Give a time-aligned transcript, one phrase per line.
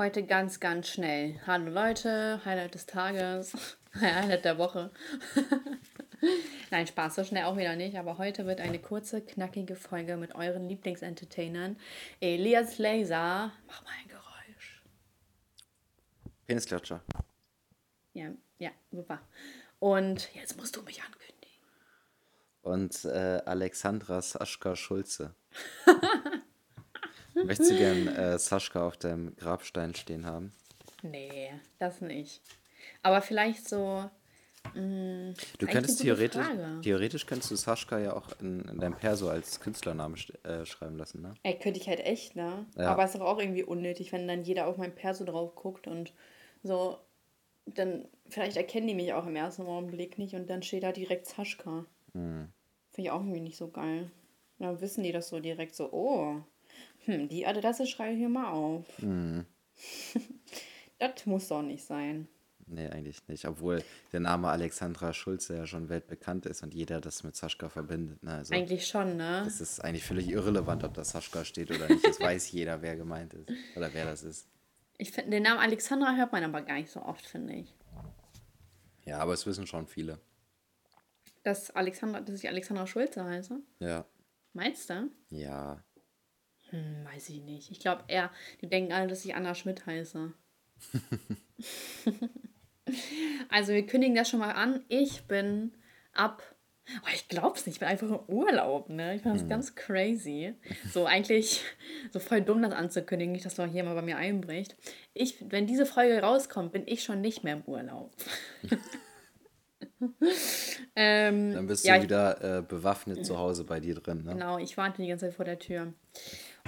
[0.00, 1.38] Heute ganz, ganz schnell.
[1.46, 3.52] Hallo Leute, Highlight des Tages,
[4.00, 4.90] Highlight der Woche.
[6.70, 7.98] Nein, Spaß, so schnell auch wieder nicht.
[7.98, 11.76] Aber heute wird eine kurze, knackige Folge mit euren Lieblingsentertainern.
[12.18, 14.82] Elias Laser, mach mal ein Geräusch.
[16.46, 17.02] Penisklatscher.
[18.14, 19.20] Ja, ja, super.
[19.80, 21.60] Und jetzt musst du mich ankündigen.
[22.62, 25.34] Und äh, Alexandra Saschka Schulze.
[27.44, 30.52] Möchtest du gern äh, Saschka auf deinem Grabstein stehen haben?
[31.02, 32.40] Nee, das nicht.
[33.02, 34.08] Aber vielleicht so.
[34.74, 36.80] Mh, Du eigentlich könntest theoretisch, Frage.
[36.82, 40.98] theoretisch könntest du Saschka ja auch in, in deinem Perso als Künstlernamen st- äh, schreiben
[40.98, 41.32] lassen, ne?
[41.42, 42.66] Ey, könnte ich halt echt, ne?
[42.76, 42.88] Ja.
[42.92, 46.12] Aber ist doch auch irgendwie unnötig, wenn dann jeder auf mein Perso drauf guckt und
[46.62, 46.98] so,
[47.64, 51.26] dann vielleicht erkennen die mich auch im ersten Augenblick nicht und dann steht da direkt
[51.26, 51.86] Saschka.
[52.12, 52.48] Hm.
[52.90, 54.10] Finde ich auch irgendwie nicht so geil.
[54.58, 56.42] Dann wissen die das so direkt so, oh,
[57.04, 58.86] hm, die Adresse schreibe ich hier mal auf.
[58.98, 59.46] Hm.
[60.98, 62.28] Das muss doch nicht sein.
[62.66, 63.46] Nee, eigentlich nicht.
[63.46, 68.22] Obwohl der Name Alexandra Schulze ja schon weltbekannt ist und jeder das mit Saschka verbindet.
[68.22, 68.34] Ne?
[68.34, 69.42] Also, Eigentlich schon, ne?
[69.44, 72.06] das ist eigentlich völlig irrelevant, ob da Saschka steht oder nicht.
[72.06, 73.50] Das weiß jeder, wer gemeint ist.
[73.76, 74.46] Oder wer das ist.
[74.98, 77.74] Ich finde, den Namen Alexandra hört man aber gar nicht so oft, finde ich.
[79.04, 80.20] Ja, aber es wissen schon viele.
[81.42, 83.58] Dass, Alexandra, dass ich Alexandra Schulze heiße.
[83.80, 84.04] Ja.
[84.52, 85.10] Meinst du?
[85.30, 85.82] Ja.
[86.70, 87.70] Hm, weiß ich nicht.
[87.70, 90.32] Ich glaube eher, die denken alle, dass ich Anna Schmidt heiße.
[93.48, 94.84] also wir kündigen das schon mal an.
[94.88, 95.72] Ich bin
[96.12, 96.42] ab.
[97.04, 99.14] Oh, ich glaub's nicht, ich bin einfach im Urlaub, ne?
[99.14, 100.54] Ich finde das ganz crazy.
[100.92, 101.62] So eigentlich
[102.10, 104.76] so voll dumm, das anzukündigen, nicht, dass man hier mal bei mir einbricht.
[105.14, 108.10] Ich, wenn diese Folge rauskommt, bin ich schon nicht mehr im Urlaub.
[110.96, 114.32] ähm, Dann bist ja, du ich- wieder äh, bewaffnet zu Hause bei dir drin, ne?
[114.32, 115.92] Genau, ich warte die ganze Zeit vor der Tür.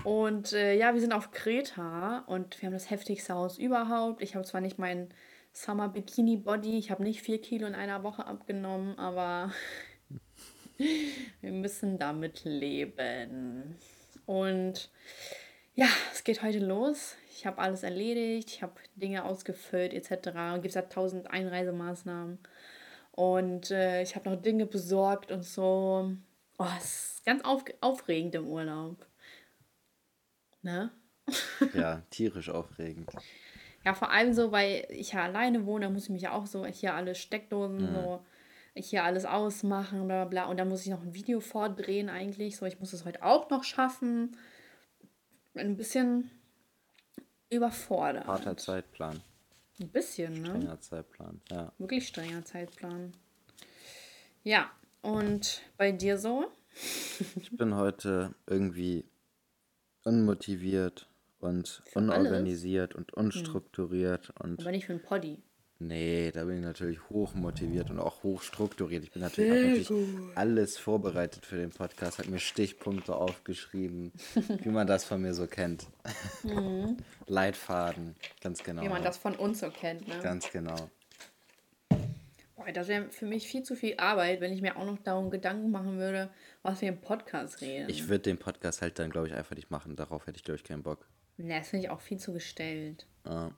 [0.04, 4.22] Und äh, ja, wir sind auf Kreta und wir haben das heftigste Haus überhaupt.
[4.22, 5.12] Ich habe zwar nicht meinen
[5.52, 9.52] Summer Bikini Body, ich habe nicht vier Kilo in einer Woche abgenommen, aber
[11.40, 13.76] wir müssen damit leben.
[14.26, 14.90] Und
[15.74, 17.16] ja, es geht heute los.
[17.30, 20.30] Ich habe alles erledigt, ich habe Dinge ausgefüllt etc.
[20.60, 22.38] Gibt es tausend Einreisemaßnahmen.
[23.12, 26.12] Und äh, ich habe noch Dinge besorgt und so.
[26.58, 29.06] Oh, es ist ganz auf, aufregend im Urlaub.
[30.62, 30.90] Ne?
[31.74, 33.10] Ja, tierisch aufregend.
[33.84, 36.46] Ja, vor allem so, weil ich ja alleine wohne, da muss ich mich ja auch
[36.46, 38.24] so hier alle Steckdosen, so
[38.74, 40.44] hier alles ausmachen, bla bla bla.
[40.50, 42.56] Und dann muss ich noch ein Video vordrehen eigentlich.
[42.56, 44.36] So, ich muss es heute auch noch schaffen.
[45.54, 46.30] Ein bisschen
[47.50, 48.26] überfordert.
[48.26, 49.20] Harter Zeitplan.
[49.80, 50.48] Ein bisschen, ne?
[50.48, 51.40] Strenger Zeitplan.
[51.50, 51.72] Ja.
[51.78, 53.12] Wirklich strenger Zeitplan.
[54.44, 54.70] Ja,
[55.02, 56.50] und bei dir so?
[57.36, 59.04] Ich bin heute irgendwie
[60.04, 61.08] unmotiviert
[61.40, 65.38] und unorganisiert und unstrukturiert und Aber nicht für ein Poddy.
[65.78, 69.02] nee, da bin ich natürlich hochmotiviert und auch hochstrukturiert.
[69.02, 74.12] Ich bin natürlich, natürlich alles vorbereitet für den Podcast, habe mir Stichpunkte aufgeschrieben,
[74.62, 75.86] wie man das von mir so kennt.
[77.26, 78.82] Leitfaden, ganz genau.
[78.82, 80.14] Wie man das von uns so kennt, ne?
[80.22, 80.90] Ganz genau.
[82.64, 85.30] Boah, das wäre für mich viel zu viel Arbeit, wenn ich mir auch noch darum
[85.30, 86.30] Gedanken machen würde,
[86.62, 87.88] was wir im Podcast reden.
[87.88, 89.96] Ich würde den Podcast halt dann, glaube ich, einfach nicht machen.
[89.96, 91.08] Darauf hätte ich, glaube ich, keinen Bock.
[91.38, 93.06] Ne, das finde ich auch viel zu gestellt.
[93.24, 93.52] Ja.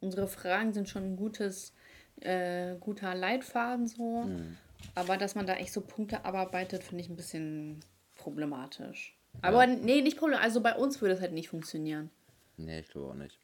[0.00, 1.74] Unsere Fragen sind schon ein gutes,
[2.20, 4.22] äh, guter Leitfaden so.
[4.22, 4.56] Mhm.
[4.94, 7.80] Aber dass man da echt so Punkte abarbeitet, finde ich ein bisschen
[8.14, 9.16] problematisch.
[9.42, 10.44] Aber nee, nicht problematisch.
[10.44, 12.10] Also bei uns würde es halt nicht funktionieren.
[12.56, 13.38] Nee, ich glaube auch nicht.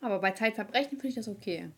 [0.00, 1.70] Aber bei Zeitverbrechen finde ich das okay.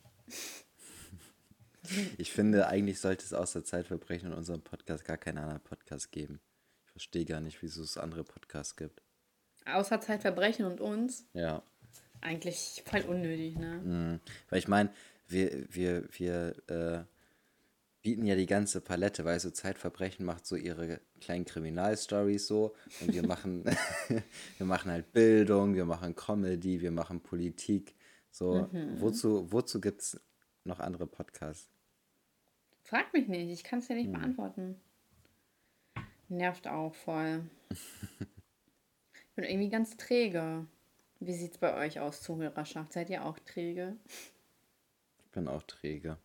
[2.18, 6.40] Ich finde, eigentlich sollte es außer Zeitverbrechen in unserem Podcast gar keinen anderen Podcast geben.
[6.86, 9.02] Ich verstehe gar nicht, wieso es andere Podcasts gibt.
[9.66, 11.24] Außer Zeitverbrechen und uns.
[11.34, 11.62] Ja.
[12.20, 13.80] Eigentlich voll unnötig, ne?
[13.82, 14.20] Mhm.
[14.48, 14.90] Weil ich meine,
[15.26, 17.04] wir, wir, wir äh,
[18.02, 23.12] bieten ja die ganze Palette, weil so Zeitverbrechen macht so ihre kleinen Kriminalstories so und
[23.12, 23.64] wir machen,
[24.58, 27.94] wir machen halt Bildung, wir machen Comedy, wir machen Politik.
[28.30, 30.20] So, wozu, wozu gibt es
[30.64, 31.68] noch andere Podcasts?
[32.90, 34.02] Frag mich nicht, ich kann es dir Hm.
[34.02, 34.74] nicht beantworten.
[36.28, 37.48] Nervt auch voll.
[38.20, 40.66] ich bin irgendwie ganz träge.
[41.20, 42.92] Wie sieht's bei euch aus, Zuhörerschaft?
[42.92, 43.96] Seid ihr auch träge?
[45.20, 46.16] Ich bin auch träge.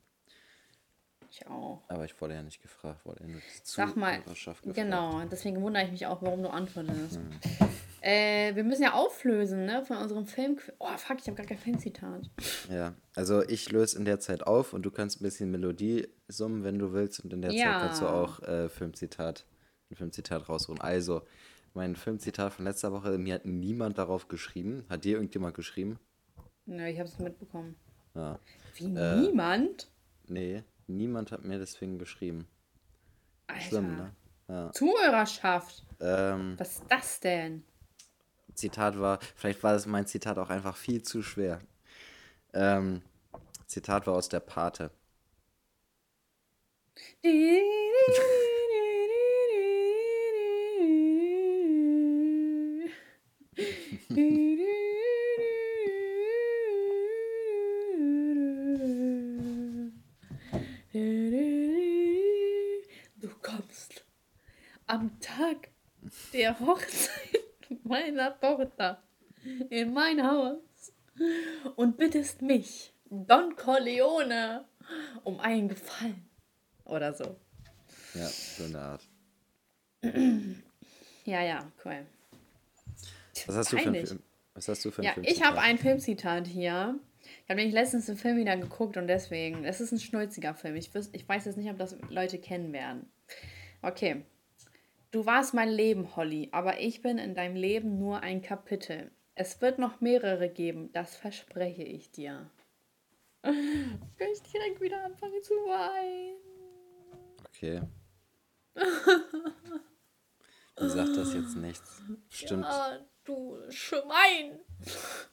[1.29, 1.83] Ich auch.
[1.87, 4.61] Aber ich wurde ja nicht gefragt, wurde ja nur die Sag mal, gefragt.
[4.63, 7.17] genau, deswegen wundere ich mich auch, warum du antwortest.
[7.17, 7.29] Hm.
[8.07, 10.59] Äh, wir müssen ja auflösen, ne, von unserem Film.
[10.77, 12.29] Oh, fuck, ich habe gar kein Filmzitat.
[12.69, 16.63] Ja, also ich löse in der Zeit auf und du kannst ein bisschen Melodie summen,
[16.63, 17.21] wenn du willst.
[17.21, 17.63] Und in der Ja.
[17.63, 19.47] Zeit kannst du auch äh, Filmzitat,
[19.89, 20.79] ein Filmzitat rausholen.
[20.81, 21.23] Also,
[21.73, 24.85] mein Filmzitat von letzter Woche, mir hat niemand darauf geschrieben.
[24.87, 25.97] Hat dir irgendjemand geschrieben?
[26.67, 27.75] Ne, ich habe es mitbekommen.
[28.13, 28.39] Ja.
[28.75, 29.89] Wie Äh, niemand?
[30.27, 32.47] Nee, niemand hat mir deswegen geschrieben.
[33.47, 33.61] Alter.
[33.61, 34.15] Schlimm, ne?
[34.47, 34.71] Ja.
[34.73, 35.83] Zuhörerschaft.
[35.99, 37.63] Ähm, Was ist das denn?
[38.55, 41.61] Zitat war, vielleicht war das mein Zitat auch einfach viel zu schwer.
[42.53, 43.01] Ähm,
[43.67, 44.91] Zitat war aus der Pate.
[63.17, 64.05] Du kommst
[64.87, 65.69] am Tag
[66.33, 67.24] der Hochzeit
[67.85, 69.01] meiner Tochter
[69.69, 70.93] in mein Haus
[71.75, 74.65] und bittest mich, Don Corleone,
[75.23, 76.27] um einen Gefallen.
[76.83, 77.35] Oder so.
[78.13, 79.01] Ja, so eine Art.
[81.25, 82.05] Ja, ja, cool.
[83.47, 84.09] Was hast du für einen Peinlich.
[84.09, 84.23] Film?
[84.53, 85.25] Was hast du für einen Ja, Film?
[85.27, 86.99] ich habe ein Filmzitat hier.
[87.43, 90.75] Ich habe nämlich letztens den Film wieder geguckt und deswegen, es ist ein schnulziger Film.
[90.75, 93.09] Ich, wüs- ich weiß jetzt nicht, ob das Leute kennen werden.
[93.81, 94.23] Okay.
[95.15, 99.11] Du warst mein Leben, Holly, aber ich bin in deinem Leben nur ein Kapitel.
[99.33, 102.49] Es wird noch mehrere geben, das verspreche ich dir.
[103.41, 103.55] Kann
[104.33, 106.35] ich direkt wieder anfangen zu weinen?
[107.45, 107.81] Okay.
[110.77, 112.01] Mir sagt das jetzt nichts.
[112.27, 112.65] Stimmt.
[112.65, 114.59] Ah, du Schwein!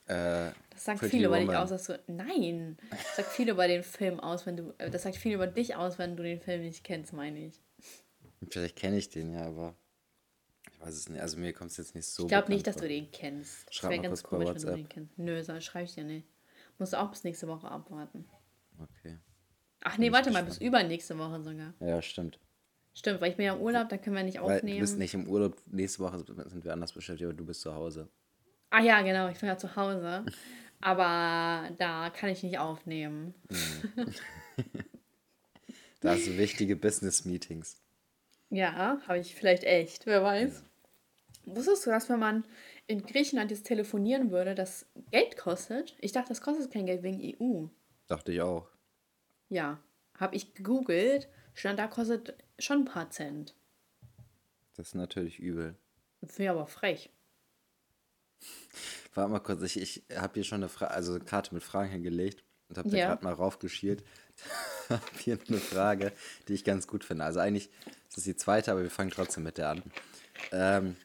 [0.06, 1.98] Äh, Das sagt Pretty viel über dich aus, dass du.
[2.06, 2.76] Nein!
[2.88, 4.74] Das sagt viel über den Film aus, wenn du.
[4.78, 7.60] äh, Das sagt viel über dich aus, wenn du den Film nicht kennst, meine ich.
[8.50, 9.74] Vielleicht kenne ich den ja, aber
[10.72, 11.20] ich weiß es nicht.
[11.20, 13.68] Also mir kommt es jetzt nicht so Ich glaube nicht, dass du den kennst.
[13.68, 15.18] Das Schreib wäre mal ganz komisch, wenn du den kennst.
[15.18, 16.26] Nö, so schreibe ich dir nicht.
[16.78, 18.24] Musst du auch bis nächste Woche abwarten.
[18.78, 19.18] Okay.
[19.84, 21.74] Ach nee, warte mal, bis übernächste Woche sogar.
[21.80, 22.38] Ja, stimmt.
[22.94, 24.80] Stimmt, weil ich bin ja im Urlaub, da können wir nicht Weil du aufnehmen.
[24.80, 26.18] bist nicht im Urlaub, nächste Woche
[26.48, 28.08] sind wir anders beschäftigt, aber du bist zu Hause.
[28.70, 30.24] Ah ja, genau, ich bin ja zu Hause.
[30.84, 33.34] Aber da kann ich nicht aufnehmen.
[36.00, 37.80] Da hast du wichtige Business-Meetings.
[38.52, 40.62] Ja, habe ich vielleicht echt, wer weiß.
[41.46, 42.44] Wusstest du, dass wenn man
[42.86, 45.96] in Griechenland jetzt telefonieren würde, das Geld kostet?
[46.00, 47.68] Ich dachte, das kostet kein Geld wegen EU.
[48.08, 48.68] Dachte ich auch.
[49.48, 49.80] Ja,
[50.18, 53.54] habe ich gegoogelt, stand da kostet schon ein paar Cent.
[54.76, 55.74] Das ist natürlich übel.
[56.20, 57.10] Finde ich aber frech.
[59.14, 61.90] Warte mal kurz, ich, ich habe hier schon eine, Fra also eine Karte mit Fragen
[61.90, 63.06] hingelegt und habe da Ja.
[63.06, 64.04] gerade mal raufgeschielt.
[64.88, 66.12] Habe hier eine Frage,
[66.48, 67.24] die ich ganz gut finde.
[67.24, 67.70] Also eigentlich
[68.08, 69.82] ist es die zweite, aber wir fangen trotzdem mit der an.
[70.50, 70.96] Ähm,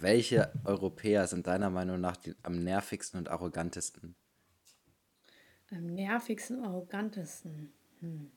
[0.00, 4.14] welche Europäer sind deiner Meinung nach die, am nervigsten und arrogantesten?
[5.70, 7.72] Am nervigsten, arrogantesten.
[8.00, 8.30] Hm.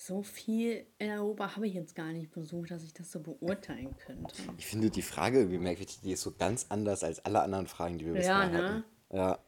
[0.00, 3.96] So viel in Europa habe ich jetzt gar nicht besucht, dass ich das so beurteilen
[3.98, 4.42] könnte.
[4.56, 7.98] Ich finde die Frage irgendwie merkwürdig, die ist so ganz anders als alle anderen Fragen,
[7.98, 8.58] die wir bisher Ja, ne?
[8.58, 8.84] hatten.
[9.10, 9.38] Ja,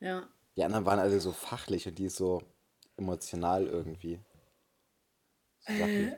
[0.00, 0.28] Ja.
[0.56, 2.42] Die anderen waren alle so fachlich und die ist so
[2.96, 4.20] emotional irgendwie.
[5.60, 6.12] So sachlich.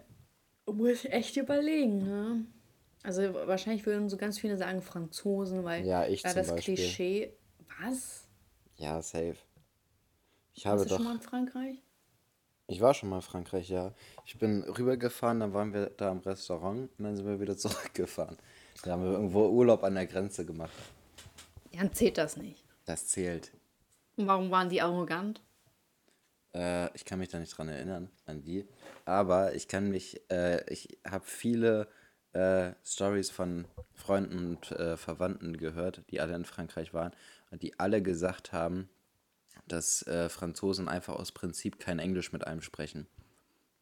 [0.66, 2.44] Muss ich echt überlegen, ne?
[3.02, 6.74] Also wahrscheinlich würden so ganz viele sagen Franzosen, weil Ja, ich da das Beispiel.
[6.74, 7.32] Klischee.
[7.80, 8.26] Was?
[8.76, 9.36] Ja, safe.
[10.54, 10.96] Ich habe Warst du doch.
[10.96, 11.82] schon mal in Frankreich?
[12.66, 13.94] Ich war schon mal in Frankreich, ja.
[14.24, 18.36] Ich bin rübergefahren, dann waren wir da im Restaurant und dann sind wir wieder zurückgefahren.
[18.82, 20.72] Da haben wir irgendwo Urlaub an der Grenze gemacht.
[21.72, 22.64] Dann zählt das nicht.
[22.86, 23.52] Das zählt.
[24.16, 25.40] Und warum waren die arrogant?
[26.54, 28.66] Äh, ich kann mich da nicht dran erinnern, an die.
[29.04, 31.88] Aber ich kann mich, äh, ich habe viele
[32.32, 37.12] äh, Stories von Freunden und äh, Verwandten gehört, die alle in Frankreich waren
[37.50, 38.88] und die alle gesagt haben,
[39.68, 43.06] dass äh, Franzosen einfach aus Prinzip kein Englisch mit einem sprechen.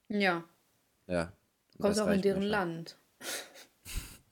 [0.09, 0.45] Ja,
[1.07, 1.33] Ja.
[1.79, 2.43] kommt auch in deren.
[2.43, 2.99] Land.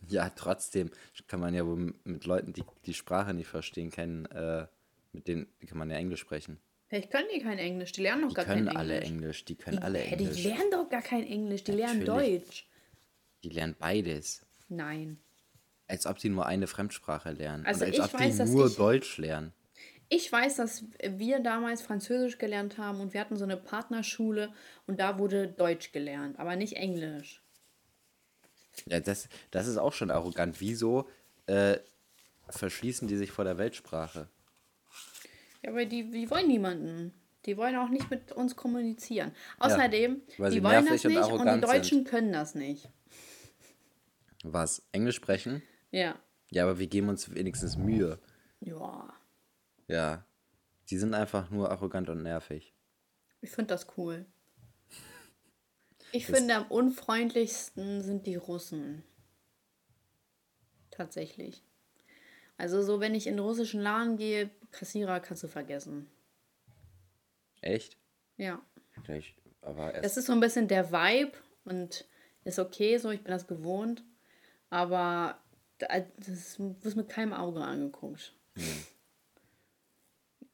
[0.08, 0.90] Ja, trotzdem
[1.26, 4.66] kann man ja wohl mit Leuten, die die Sprache nicht verstehen, kennen, äh,
[5.12, 6.58] mit denen kann man ja Englisch sprechen.
[6.88, 9.10] Vielleicht können die kein Englisch, die lernen doch Die gar können kein alle Englisch.
[9.10, 10.44] Englisch, die können Die, alle hä, die Englisch.
[10.44, 12.40] lernen doch gar kein Englisch, die lernen Natürlich.
[12.44, 12.66] Deutsch.
[13.44, 14.44] Die lernen beides.
[14.68, 15.18] Nein.
[15.88, 17.64] Als ob die nur eine Fremdsprache lernen.
[17.66, 19.52] Also Und als ich ob weiß, die nur ich- Deutsch lernen.
[20.08, 24.52] Ich weiß, dass wir damals Französisch gelernt haben und wir hatten so eine Partnerschule
[24.86, 27.42] und da wurde Deutsch gelernt, aber nicht Englisch.
[28.86, 30.60] Ja, das, das ist auch schon arrogant.
[30.60, 31.08] Wieso
[31.46, 31.78] äh,
[32.50, 34.28] verschließen die sich vor der Weltsprache?
[35.62, 37.12] Ja, aber die, die wollen niemanden.
[37.46, 39.32] Die wollen auch nicht mit uns kommunizieren.
[39.58, 42.88] Außerdem, sie die wollen das und nicht und die arrogant Deutschen können das nicht.
[44.44, 44.82] Was?
[44.92, 45.62] Englisch sprechen?
[45.90, 46.18] Ja.
[46.50, 48.18] Ja, aber wir geben uns wenigstens Mühe.
[48.60, 49.12] Ja.
[49.88, 50.24] Ja.
[50.90, 52.74] Die sind einfach nur arrogant und nervig.
[53.40, 54.26] Ich finde das cool.
[56.12, 59.02] Ich finde, am unfreundlichsten sind die Russen.
[60.90, 61.64] Tatsächlich.
[62.62, 66.08] Also so, wenn ich in den russischen Laden gehe, Kassierer kannst du vergessen.
[67.60, 67.96] Echt?
[68.36, 68.62] Ja.
[69.02, 70.18] Vielleicht, aber Das erst.
[70.18, 71.32] ist so ein bisschen der Vibe
[71.64, 72.04] und
[72.44, 74.04] ist okay so, ich bin das gewohnt.
[74.70, 75.40] Aber
[75.78, 75.88] da-
[76.18, 78.32] das wird mit keinem Auge angeguckt.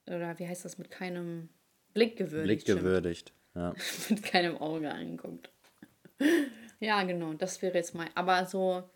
[0.07, 0.79] Oder wie heißt das?
[0.79, 1.51] Mit keinem
[1.93, 2.65] Blick gewürdigt.
[2.65, 3.33] Blick gewürdigt.
[3.55, 3.75] Ja.
[4.09, 5.51] mit keinem Auge angeguckt.
[6.81, 8.09] Ja, genau, das wäre jetzt mal.
[8.15, 8.89] Aber so,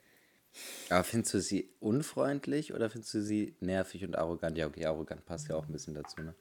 [0.90, 4.58] Aber findest du sie unfreundlich oder findest du sie nervig und arrogant?
[4.58, 6.34] Ja, okay, arrogant passt ja auch ein bisschen dazu, ne?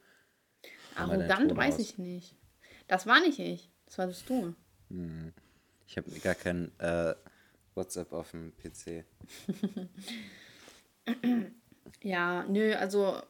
[0.94, 2.36] Arrogant weiß ich nicht.
[2.88, 3.70] Das war nicht ich.
[3.86, 4.54] Das warst du.
[5.86, 7.14] Ich habe gar kein äh,
[7.74, 9.04] WhatsApp auf dem PC.
[12.02, 13.20] Ja, nö, also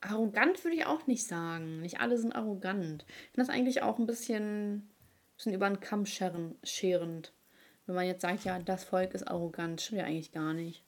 [0.00, 1.80] arrogant würde ich auch nicht sagen.
[1.80, 3.04] Nicht alle sind arrogant.
[3.08, 4.90] Ich finde das eigentlich auch ein bisschen,
[5.36, 7.32] bisschen über den Kamm scheren, scherend.
[7.86, 10.84] Wenn man jetzt sagt, ja, das Volk ist arrogant, stimmt ja eigentlich gar nicht.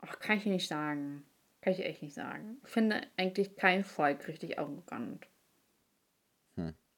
[0.00, 1.24] Ach, kann ich nicht sagen.
[1.60, 2.58] Kann ich echt nicht sagen.
[2.64, 5.26] Ich finde eigentlich kein Volk richtig arrogant.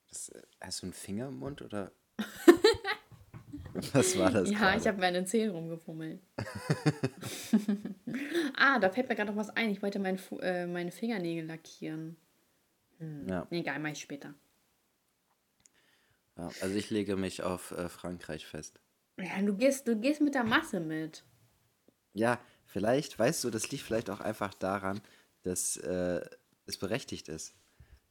[0.08, 1.92] Das, äh, hast du einen Finger im Mund oder?
[3.92, 4.50] Was war das?
[4.50, 4.78] Ja, gerade?
[4.78, 6.20] ich habe mir an den Zähnen rumgefummelt.
[8.56, 9.70] ah, da fällt mir gerade noch was ein.
[9.70, 12.16] Ich wollte mein, äh, meine Fingernägel lackieren.
[13.28, 14.32] Ja, Egal, mach ich später.
[16.36, 18.80] Ja, also ich lege mich auf äh, Frankreich fest.
[19.18, 21.24] Ja, du gehst, du gehst mit der Masse mit.
[22.12, 25.00] Ja, vielleicht, weißt du, das liegt vielleicht auch einfach daran,
[25.42, 26.20] dass äh,
[26.66, 27.54] es berechtigt ist.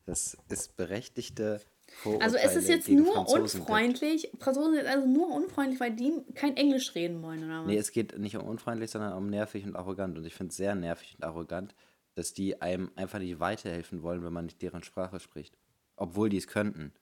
[0.05, 3.55] Dass es berechtigte Vorurteile Also es ist jetzt nur Franzosen gibt.
[3.55, 4.31] unfreundlich.
[4.39, 7.67] Franzosen sind also nur unfreundlich, weil die kein Englisch reden wollen, oder was?
[7.67, 10.17] Nee, es geht nicht um unfreundlich, sondern um nervig und arrogant.
[10.17, 11.75] Und ich finde es sehr nervig und arrogant,
[12.15, 15.57] dass die einem einfach nicht weiterhelfen wollen, wenn man nicht deren Sprache spricht.
[15.95, 16.93] Obwohl die es könnten.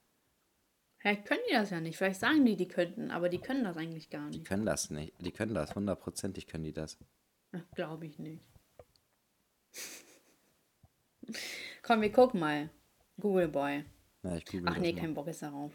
[1.04, 1.98] Vielleicht können die das ja nicht.
[1.98, 4.48] Vielleicht sagen die, die könnten, aber die können das eigentlich gar Die nicht.
[4.48, 5.12] können das nicht.
[5.20, 6.96] Die können das, hundertprozentig können die das.
[7.74, 8.42] Glaube ich nicht.
[11.82, 12.70] Komm, wir gucken mal.
[13.20, 13.84] Google Boy.
[14.22, 14.98] Ja, google Ach nee, mal.
[15.00, 15.72] kein Bock ist darauf.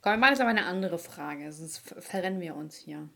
[0.00, 3.10] Komm, wir machen jetzt aber eine andere Frage, sonst ver- verrennen wir uns hier.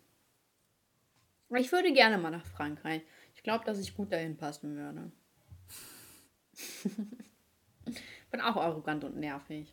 [1.57, 3.01] Ich würde gerne mal nach Frankreich.
[3.35, 5.11] Ich glaube, dass ich gut dahin passen würde.
[8.31, 9.73] Bin auch arrogant und nervig.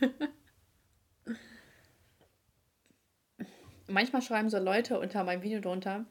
[3.86, 6.04] Manchmal schreiben so Leute unter meinem Video drunter,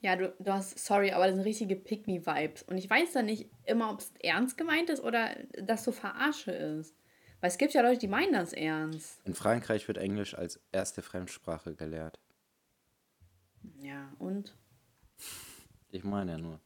[0.00, 2.62] ja, du, du hast, sorry, aber das sind richtige Pick-me-Vibes.
[2.64, 6.52] Und ich weiß dann nicht immer, ob es ernst gemeint ist oder das so verarsche
[6.52, 6.94] ist.
[7.40, 9.20] Weil es gibt ja Leute, die meinen das ernst.
[9.26, 12.18] In Frankreich wird Englisch als erste Fremdsprache gelehrt.
[13.80, 14.54] Ja, und?
[15.90, 16.60] Ich meine ja nur.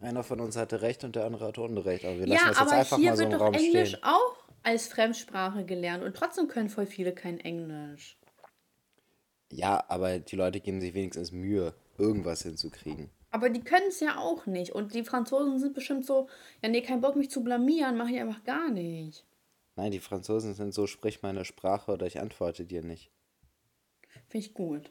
[0.00, 2.04] Einer von uns hatte recht und der andere hatte Unrecht.
[2.04, 3.90] Aber wir lassen Ja, das jetzt aber einfach mal so wird im doch Raum Englisch
[3.90, 4.02] stehen.
[4.02, 8.18] auch als Fremdsprache gelernt und trotzdem können voll viele kein Englisch.
[9.50, 13.10] Ja, aber die Leute geben sich wenigstens Mühe, irgendwas hinzukriegen.
[13.30, 14.72] Aber die können es ja auch nicht.
[14.72, 16.28] Und die Franzosen sind bestimmt so,
[16.62, 19.24] ja, nee, kein Bock, mich zu blamieren, mache ich einfach gar nicht.
[19.74, 23.10] Nein, die Franzosen sind so, sprich meine Sprache oder ich antworte dir nicht.
[24.28, 24.90] Finde ich gut.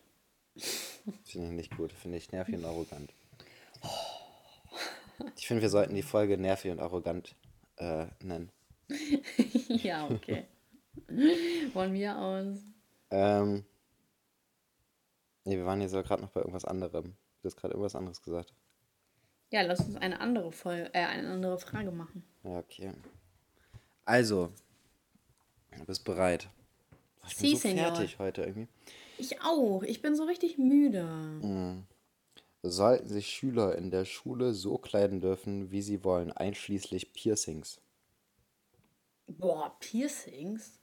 [1.24, 1.92] Finde ich nicht gut.
[1.94, 3.14] Finde ich nervig und arrogant.
[5.38, 7.36] Ich finde, wir sollten die Folge nervig und arrogant
[7.78, 8.52] äh, nennen.
[9.68, 10.46] ja, okay.
[11.74, 12.58] Von mir aus.
[13.10, 13.64] Ähm.
[15.44, 17.16] Nee, wir waren jetzt aber gerade noch bei irgendwas anderem.
[17.42, 18.54] Du hast gerade irgendwas anderes gesagt.
[19.50, 22.24] Ja, lass uns eine andere Folge, äh, eine andere Frage machen.
[22.44, 22.92] Ja, okay.
[24.06, 24.52] Also,
[25.78, 26.50] du bist bereit.
[27.22, 27.96] Boah, Ich bin so Senor.
[27.96, 28.68] fertig heute irgendwie.
[29.18, 29.84] Ich auch.
[29.84, 31.08] Ich bin so richtig müde.
[32.64, 37.82] Sollten sich Schüler in der Schule so kleiden dürfen, wie sie wollen, einschließlich Piercings?
[39.38, 40.80] Boah, Piercings?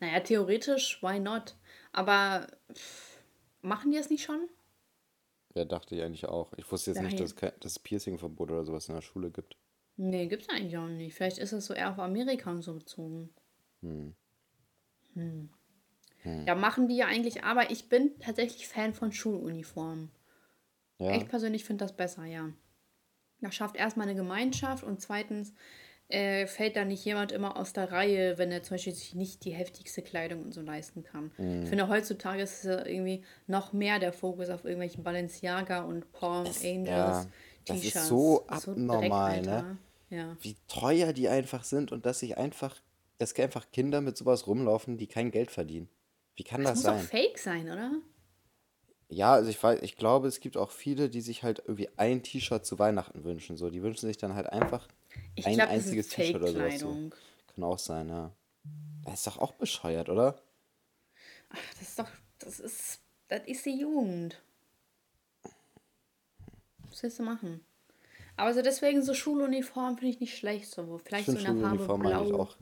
[0.00, 1.56] Naja, theoretisch, why not?
[1.92, 3.20] Aber pff,
[3.62, 4.48] machen die das nicht schon?
[5.54, 6.52] Ja, dachte ich eigentlich auch.
[6.56, 9.02] Ich wusste jetzt nicht, Daher- dass es, kein, dass es Piercingverbot oder sowas in der
[9.02, 9.56] Schule gibt.
[9.96, 11.14] Nee, gibt's eigentlich auch nicht.
[11.14, 13.30] Vielleicht ist das so eher auf Amerika und so bezogen.
[13.80, 14.14] Hm.
[16.46, 20.10] Ja, machen die ja eigentlich, aber ich bin tatsächlich Fan von Schuluniformen.
[20.98, 22.52] Ja, Ich persönlich finde das besser, ja.
[23.40, 25.54] Das schafft erstmal eine Gemeinschaft und zweitens
[26.08, 29.44] äh, fällt da nicht jemand immer aus der Reihe, wenn er zum Beispiel sich nicht
[29.44, 31.30] die heftigste Kleidung und so leisten kann.
[31.36, 31.62] Mhm.
[31.64, 36.46] Ich finde, heutzutage ist es irgendwie noch mehr der Fokus auf irgendwelchen Balenciaga und Palm
[36.46, 37.26] Angels ja,
[37.66, 38.08] das ist T-Shirts.
[38.08, 39.52] so abnormal, ne?
[39.56, 39.76] Alter.
[40.10, 40.36] Ja.
[40.40, 42.74] wie teuer die einfach sind und dass sich einfach,
[43.18, 45.90] dass einfach Kinder mit sowas rumlaufen, die kein Geld verdienen.
[46.34, 47.22] Wie kann Das das muss doch sein?
[47.22, 47.92] fake sein, oder?
[49.10, 52.22] Ja, also ich weiß, ich glaube, es gibt auch viele, die sich halt irgendwie ein
[52.22, 53.56] T-Shirt zu Weihnachten wünschen.
[53.56, 54.86] So, die wünschen sich dann halt einfach
[55.34, 56.78] Ich ein glaube, das einziges ist T-Shirt oder sowas.
[56.78, 56.88] So.
[56.88, 57.14] Fake-Kleidung.
[57.54, 58.32] Kann auch sein, ja.
[59.04, 60.38] Das ist doch auch bescheuert, oder?
[61.48, 64.42] Das ist doch, das ist, das ist die Jugend.
[66.90, 67.64] was willst du machen?
[68.36, 70.70] Aber so deswegen so Schuluniform finde ich nicht schlecht.
[70.70, 71.00] So.
[71.02, 72.42] Vielleicht so in der Farbe Schuluniform eigentlich Blau.
[72.42, 72.56] auch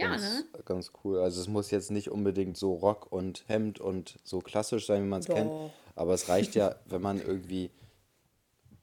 [0.00, 0.44] Ja, ganz, ne?
[0.64, 1.20] ganz cool.
[1.20, 5.08] Also es muss jetzt nicht unbedingt so Rock und Hemd und so klassisch sein, wie
[5.08, 5.50] man es kennt.
[5.94, 7.70] Aber es reicht ja, wenn man irgendwie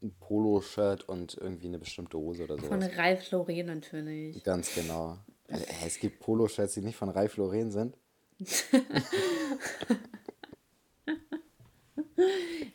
[0.01, 2.97] ein Poloshirt und irgendwie eine bestimmte Hose oder Von sowas.
[2.97, 4.43] Ralph Lauren natürlich.
[4.43, 5.17] Ganz genau.
[5.47, 7.97] Äh, Es gibt Poloshirts, die nicht von Ralph Lauren sind.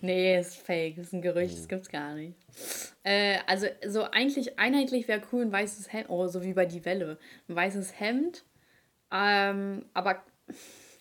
[0.00, 0.99] Nee, ist fake.
[0.99, 2.37] Ist ein Gerücht, das gibt's gar nicht.
[3.03, 6.85] Äh, also, so eigentlich einheitlich wäre cool ein weißes Hemd, oh, so wie bei Die
[6.85, 7.19] Welle.
[7.49, 8.45] Ein weißes Hemd,
[9.12, 10.23] ähm, aber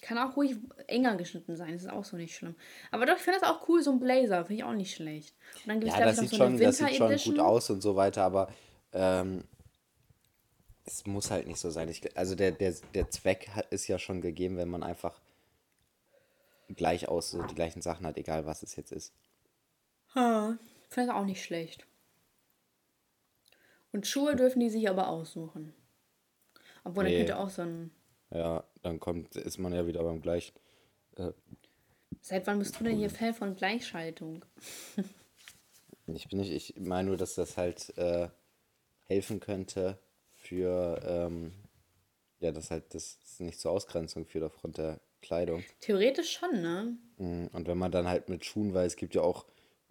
[0.05, 0.55] kann auch ruhig
[0.87, 2.55] enger geschnitten sein, das ist auch so nicht schlimm.
[2.91, 5.35] Aber doch, ich finde das auch cool, so ein Blazer, finde ich auch nicht schlecht.
[5.63, 7.69] Und dann gibt es, Ja, das ich, sieht so schon, das sieht schon gut aus
[7.71, 8.49] und so weiter, aber
[8.93, 9.43] ähm,
[10.85, 11.89] es muss halt nicht so sein.
[11.89, 15.19] Ich, also der, der, der Zweck ist ja schon gegeben, wenn man einfach
[16.69, 19.13] gleich aus so die gleichen Sachen hat, egal was es jetzt ist.
[20.15, 20.57] Ha,
[20.89, 21.85] finde das auch nicht schlecht.
[23.91, 25.73] Und Schuhe dürfen die sich aber aussuchen.
[26.83, 27.17] Obwohl, dann Nee.
[27.19, 27.91] könnte auch so ein.
[28.31, 30.53] Ja, dann kommt, ist man ja wieder beim gleichen.
[31.15, 31.31] Äh,
[32.21, 34.43] Seit wann bist du denn hier Fan von Gleichschaltung?
[36.07, 38.29] ich bin nicht, ich meine nur, dass das halt äh,
[39.03, 39.99] helfen könnte
[40.35, 41.53] für, ähm,
[42.39, 45.63] ja, dass halt das nicht zur Ausgrenzung führt aufgrund der Kleidung.
[45.81, 46.97] Theoretisch schon, ne?
[47.17, 49.45] Mm, Und wenn man dann halt mit Schuhen, weil es gibt ja auch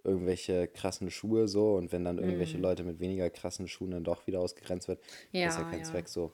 [0.04, 4.26] irgendwelche krassen Schuhe so und wenn dann irgendwelche Leute mit weniger krassen Schuhen dann doch
[4.26, 5.84] wieder ausgegrenzt wird, ist ja Ja, kein ja.
[5.84, 6.32] Zweck so.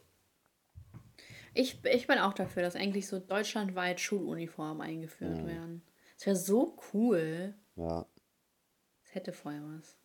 [1.55, 5.83] Ich, ich bin auch dafür, dass eigentlich so deutschlandweit Schuluniformen eingeführt werden.
[6.17, 7.55] Das wäre so cool.
[7.77, 8.07] Ja.
[9.05, 9.97] Das hätte vorher was.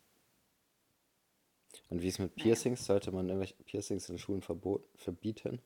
[1.90, 2.86] Und wie ist mit Piercings?
[2.86, 5.62] Sollte man irgendwelche Piercings in Schulen verbot verbieten?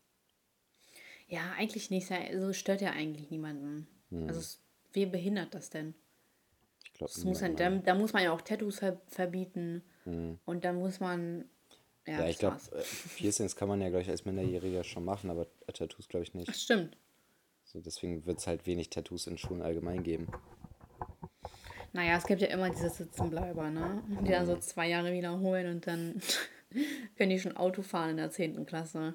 [1.29, 2.11] Ja, eigentlich nicht.
[2.37, 3.87] So stört ja eigentlich niemanden.
[4.27, 4.61] Also, es,
[4.93, 5.93] wer behindert das denn?
[6.83, 9.83] Ich glaube, muss da, da muss man ja auch Tattoos ver verbieten.
[10.45, 11.45] Und dann muss man.
[12.07, 12.71] Ja, Ja, ich glaube, war's.
[13.15, 16.55] Piercings kann man ja gleich als Minderjähriger schon machen, aber Tattoos glaube ich Ach, nicht.
[16.55, 16.97] stimmt.
[17.63, 20.27] So, deswegen wird es halt wenig Tattoos in Schulen allgemein geben.
[21.93, 24.03] Naja, es gibt ja immer diese Sitzenbleiber, ne?
[24.21, 26.19] Die dann so zwei Jahre wiederholen und dann
[27.17, 28.65] können die schon Auto fahren in der 10.
[28.65, 29.13] Klasse.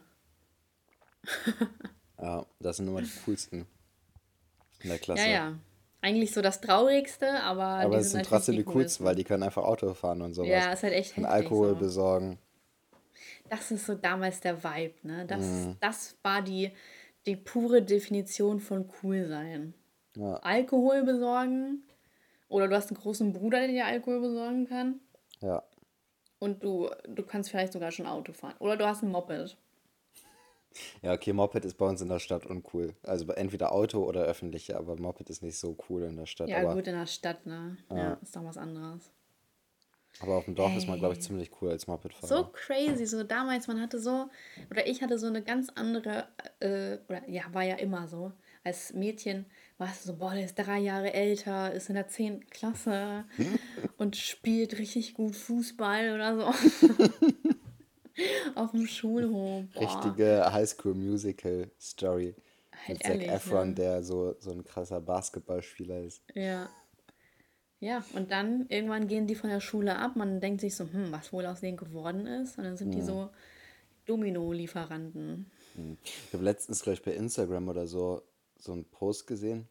[2.20, 3.66] Ja, das sind immer die coolsten
[4.82, 5.22] in der Klasse.
[5.22, 5.58] Ja, ja.
[6.00, 9.42] Eigentlich so das Traurigste, aber, Aber es sind natürlich trotzdem die coolsten, weil die können
[9.42, 10.50] einfach Auto fahren und sowas.
[10.50, 11.24] Ja, ist halt echt Und.
[11.24, 11.76] Alkohol so.
[11.76, 12.38] besorgen.
[13.48, 15.24] Das ist so damals der Vibe, ne?
[15.26, 15.76] Das, Mhm.
[15.80, 16.70] das war die,
[17.26, 19.72] die pure Definition von cool sein.
[20.16, 21.82] Ja, Alkohol besorgen.
[22.48, 25.00] Oder du hast einen großen Bruder, der dir Alkohol besorgen kann.
[25.40, 25.62] ja.
[26.40, 28.54] Und du, du kannst vielleicht sogar schon Auto fahren.
[28.58, 29.56] Oder du hast ein Moped.
[31.02, 32.94] Ja, okay, Moped ist bei uns in der Stadt uncool.
[33.02, 36.48] Also entweder Auto oder öffentliche, aber Moped ist nicht so cool in der Stadt.
[36.48, 37.76] Ja, aber, gut, in der Stadt, ne?
[37.90, 39.10] Ja, ist doch was anderes.
[40.20, 42.26] aber auf dem Dorf ist man, glaube ich, ziemlich cool als Mopedfahrer.
[42.26, 44.28] So crazy, so damals, man hatte so,
[44.70, 46.28] oder ich hatte so eine ganz andere,
[46.60, 48.32] äh, oder ja, war ja immer so.
[48.66, 49.44] Als Mädchen
[49.76, 52.48] warst du so, boah, der ist drei Jahre älter, ist in der 10.
[52.48, 53.24] Klasse
[53.98, 56.88] und spielt richtig gut Fußball oder so.
[58.54, 59.64] Auf dem Schulhof.
[59.72, 59.80] Boah.
[59.80, 62.34] Richtige Highschool-Musical-Story.
[62.86, 63.74] Halt Mit Zac ehrlich, Efron, ne?
[63.74, 66.22] der so, so ein krasser Basketballspieler ist.
[66.34, 66.68] Ja.
[67.80, 70.16] Ja, und dann irgendwann gehen die von der Schule ab.
[70.16, 72.56] Man denkt sich so, hm, was wohl aus denen geworden ist.
[72.56, 73.28] Und dann sind die so
[74.06, 75.50] Domino-Lieferanten.
[76.02, 78.22] Ich habe letztens, glaube ich, bei Instagram oder so,
[78.56, 79.68] so einen Post gesehen.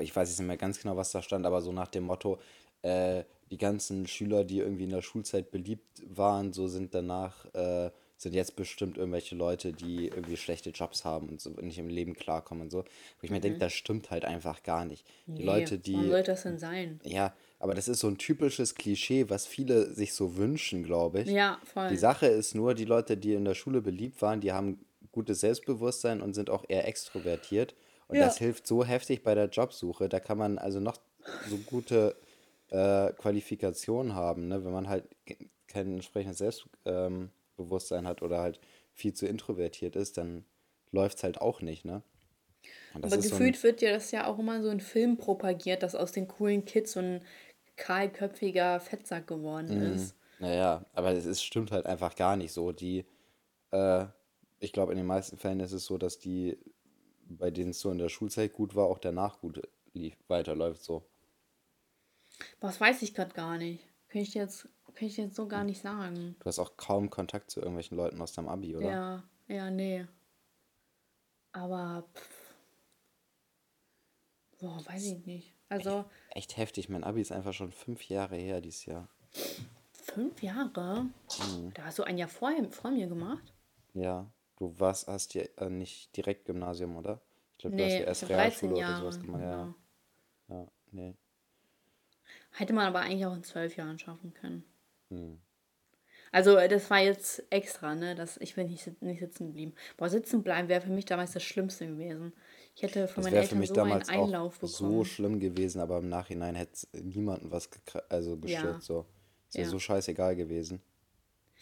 [0.00, 2.40] Ich weiß jetzt nicht mehr ganz genau, was da stand, aber so nach dem Motto,
[2.82, 7.90] äh, die ganzen Schüler, die irgendwie in der Schulzeit beliebt waren, so sind danach, äh,
[8.16, 12.14] sind jetzt bestimmt irgendwelche Leute, die irgendwie schlechte Jobs haben und so nicht im Leben
[12.14, 12.78] klarkommen und so.
[12.82, 15.06] Wo ich mir denke, das stimmt halt einfach gar nicht.
[15.26, 16.08] Die Leute, Warum die.
[16.10, 17.00] sollte das denn sein?
[17.04, 21.28] Ja, aber das ist so ein typisches Klischee, was viele sich so wünschen, glaube ich.
[21.28, 21.88] Ja, voll.
[21.88, 24.80] Die Sache ist nur, die Leute, die in der Schule beliebt waren, die haben
[25.12, 27.74] gutes Selbstbewusstsein und sind auch eher extrovertiert.
[28.08, 28.24] Und Ja.
[28.24, 30.08] das hilft so heftig bei der Jobsuche.
[30.08, 30.96] Da kann man also noch
[31.48, 32.16] so gute
[32.70, 34.64] äh, Qualifikationen haben, ne?
[34.64, 38.60] wenn man halt ke- kein entsprechendes Selbstbewusstsein hat oder halt
[38.94, 40.44] viel zu introvertiert ist, dann
[40.92, 41.84] läuft es halt auch nicht.
[41.84, 42.02] Ne?
[43.00, 45.94] Aber ist so gefühlt wird ja das ja auch immer so in Filmen propagiert, dass
[45.94, 47.24] aus den coolen Kids so ein
[47.76, 49.72] kahlköpfiger Fettsack geworden Mhm.
[49.76, 50.14] ist.
[50.38, 52.72] Naja, aber es stimmt halt einfach gar nicht so.
[52.72, 53.06] Die,
[53.72, 54.06] äh,
[54.60, 56.58] ich glaube, in den meisten Fällen ist es so, dass die,
[57.28, 59.62] bei denen es so in der Schulzeit gut war, auch danach gut
[59.94, 61.04] lief, weiterläuft so.
[62.60, 63.84] Das weiß ich gerade gar nicht.
[64.08, 66.36] Kann ich dir jetzt, kann ich jetzt so gar nicht sagen.
[66.38, 68.90] Du hast auch kaum Kontakt zu irgendwelchen Leuten aus deinem Abi, oder?
[68.90, 70.06] Ja, ja, nee.
[71.52, 72.54] Aber, pff.
[74.58, 75.54] Boah, weiß ich nicht.
[75.68, 76.88] Also Echt heftig.
[76.88, 79.08] Mein Abi ist einfach schon fünf Jahre her dieses Jahr.
[79.92, 81.02] fünf Jahre?
[81.02, 81.72] Mhm.
[81.74, 83.52] Da hast du ein Jahr vor, vor mir gemacht?
[83.94, 87.20] Ja, du warst, hast ja äh, nicht direkt Gymnasium, oder?
[87.52, 89.42] Ich glaube, du hast Nee, ja erst habe 13 Realschule oder sowas gemacht.
[89.42, 89.74] Ja,
[90.48, 90.62] Genau.
[90.62, 91.14] ja, nee.
[92.56, 94.64] Hätte man aber eigentlich auch in zwölf Jahren schaffen können.
[95.10, 95.38] Hm.
[96.32, 98.14] Also äh, das war jetzt extra, ne?
[98.14, 99.74] Das, ich bin nicht, nicht sitzen geblieben.
[99.96, 102.32] Boah, sitzen bleiben wäre für mich damals das Schlimmste gewesen.
[102.74, 104.86] Ich hätte von Das meinen wäre für Eltern mich so einen damals Einlauf auch so
[104.88, 105.04] bekommen.
[105.04, 107.68] schlimm gewesen, aber im Nachhinein hätte es niemanden was
[108.08, 108.82] also Ja, gestört.
[108.82, 109.06] So.
[109.48, 109.70] Ist ja ja.
[109.70, 110.80] so scheißegal gewesen.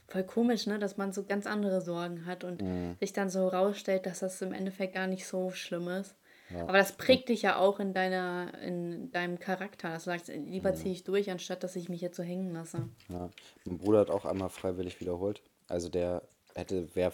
[0.08, 0.78] Voll komisch, ne?
[0.78, 2.96] Dass man so ganz andere Sorgen hat und Mhm.
[3.00, 6.14] sich dann so rausstellt, dass das im Endeffekt gar nicht so schlimm ist.
[6.50, 6.62] Ja.
[6.62, 10.72] Aber das prägt dich ja auch in deiner, in deinem Charakter, dass du sagst, lieber
[10.72, 10.76] Mhm.
[10.76, 12.88] ziehe ich durch, anstatt dass ich mich jetzt so hängen lasse.
[13.08, 13.30] Ja.
[13.64, 15.42] Mein Bruder hat auch einmal freiwillig wiederholt.
[15.68, 16.22] Also der
[16.54, 17.12] hätte, wäre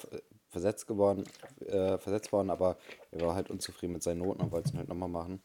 [0.48, 1.24] versetzt geworden,
[1.60, 2.76] äh, versetzt worden, aber
[3.12, 5.40] er war halt unzufrieden mit seinen Noten und wollte es halt nochmal machen.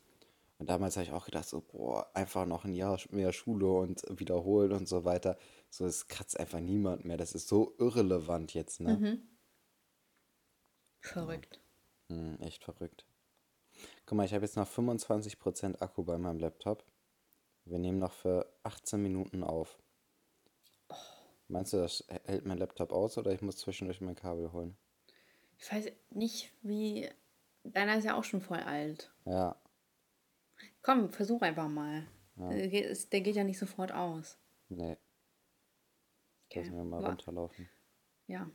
[0.58, 4.02] Und damals habe ich auch gedacht, so, boah, einfach noch ein Jahr mehr Schule und
[4.20, 5.38] wiederholen und so weiter.
[5.70, 7.18] So, es kratzt einfach niemand mehr.
[7.18, 8.98] Das ist so irrelevant jetzt, ne?
[8.98, 9.22] Mhm.
[11.02, 11.60] Verrückt.
[12.10, 13.06] Hm, echt verrückt.
[14.06, 16.84] Guck mal, ich habe jetzt noch 25% Akku bei meinem Laptop.
[17.66, 19.80] Wir nehmen noch für 18 Minuten auf.
[21.48, 24.78] Meinst du, das hält mein Laptop aus oder ich muss zwischendurch mein Kabel holen?
[25.58, 27.10] Ich weiß nicht, wie.
[27.64, 29.12] Deiner ist ja auch schon voll alt.
[29.26, 29.56] Ja,
[30.84, 32.06] Komm, versuch einfach mal.
[32.36, 34.38] Der geht- ist- Der geht ja nicht sofort aus.
[34.70, 34.98] nee,
[36.46, 36.60] Okay.
[36.60, 37.68] lassen wir mal wa- runterlaufen.
[38.28, 38.48] Ja.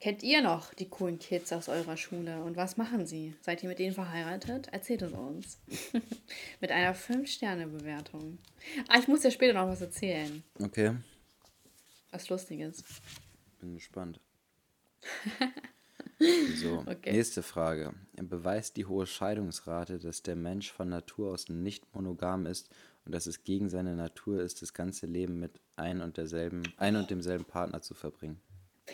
[0.00, 3.34] Kennt ihr noch die coolen Kids aus eurer Schule und was machen sie?
[3.40, 4.68] Seid ihr mit denen verheiratet?
[4.68, 5.58] Erzählt es uns.
[6.60, 8.38] mit einer 5-Sterne-Bewertung.
[8.86, 10.44] Ah, ich muss dir später noch was erzählen.
[10.62, 10.94] Okay,
[12.12, 12.84] Was Lustiges.
[13.60, 14.20] bin gespannt.
[16.56, 17.12] So, Okay.
[17.12, 17.94] nächste Frage.
[18.16, 22.70] Beweist die hohe Scheidungsrate, dass der Mensch von Natur aus nicht monogam ist
[23.04, 26.96] und dass es gegen seine Natur ist, das ganze Leben mit ein und derselben, ein
[26.96, 28.40] und demselben Partner zu verbringen?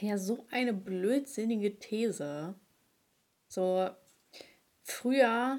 [0.01, 2.55] Ja, so eine blödsinnige These.
[3.49, 3.89] So,
[4.83, 5.59] früher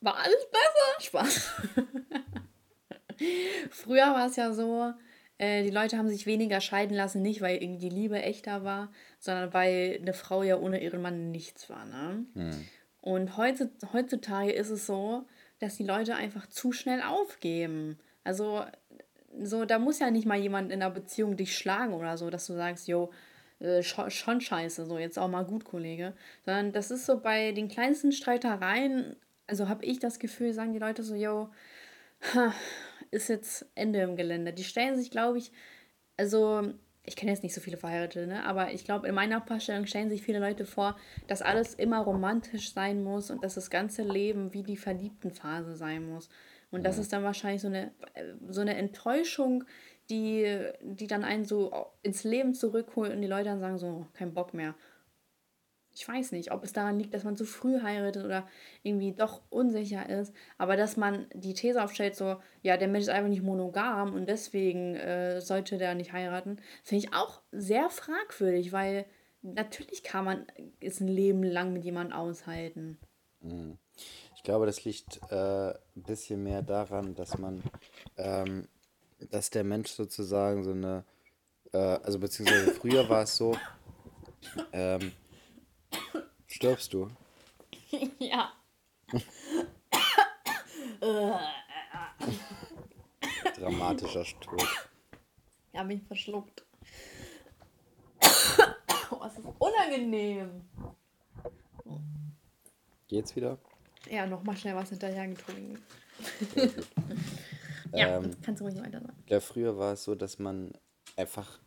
[0.00, 1.00] war alles besser.
[1.00, 1.50] Spaß.
[3.70, 4.92] früher war es ja so,
[5.38, 8.92] äh, die Leute haben sich weniger scheiden lassen, nicht weil irgendwie die Liebe echter war,
[9.18, 11.84] sondern weil eine Frau ja ohne ihren Mann nichts war.
[11.86, 12.26] Ne?
[13.00, 15.26] Und heute, heutzutage ist es so,
[15.58, 17.98] dass die Leute einfach zu schnell aufgeben.
[18.24, 18.64] Also,
[19.42, 22.46] so, da muss ja nicht mal jemand in einer Beziehung dich schlagen oder so, dass
[22.46, 23.10] du sagst, jo,
[23.60, 26.14] äh, schon, schon scheiße, so jetzt auch mal gut, Kollege.
[26.44, 30.78] Sondern das ist so bei den kleinsten Streitereien, also habe ich das Gefühl, sagen die
[30.78, 31.48] Leute so, jo,
[32.34, 32.52] ha,
[33.10, 34.52] ist jetzt Ende im Gelände.
[34.52, 35.52] Die stellen sich, glaube ich,
[36.16, 36.72] also
[37.06, 38.44] ich kenne jetzt nicht so viele Verheiratete, ne?
[38.44, 40.96] aber ich glaube, in meiner Vorstellung stellen sich viele Leute vor,
[41.28, 45.76] dass alles immer romantisch sein muss und dass das ganze Leben wie die verliebten Phase
[45.76, 46.28] sein muss.
[46.70, 47.92] Und das ist dann wahrscheinlich so eine,
[48.48, 49.64] so eine Enttäuschung,
[50.10, 54.34] die, die dann einen so ins Leben zurückholt und die Leute dann sagen so, kein
[54.34, 54.74] Bock mehr.
[55.94, 58.46] Ich weiß nicht, ob es daran liegt, dass man zu früh heiratet oder
[58.82, 63.08] irgendwie doch unsicher ist, aber dass man die These aufstellt, so, ja, der Mensch ist
[63.08, 68.72] einfach nicht monogam und deswegen äh, sollte der nicht heiraten, finde ich auch sehr fragwürdig,
[68.72, 69.06] weil
[69.40, 70.46] natürlich kann man
[70.80, 72.98] es ein Leben lang mit jemandem aushalten.
[73.96, 77.64] Ich glaube, das liegt äh, ein bisschen mehr daran, dass man,
[78.16, 78.68] ähm,
[79.18, 81.04] dass der Mensch sozusagen so eine,
[81.72, 83.56] äh, also beziehungsweise früher war es so,
[84.72, 85.12] ähm,
[86.46, 87.10] stirbst du?
[88.20, 88.52] ja.
[93.56, 94.62] Dramatischer Tod.
[95.72, 96.64] Ich habe mich verschluckt.
[99.10, 100.68] oh, es ist unangenehm.
[103.08, 103.58] Geht's wieder?
[104.10, 105.78] Ja, nochmal schnell was hinterher getrunken.
[107.92, 109.16] ja, Ähm, kannst du ruhig weiter sagen.
[109.28, 110.72] Ja, früher war es so, dass man
[111.16, 111.58] einfach,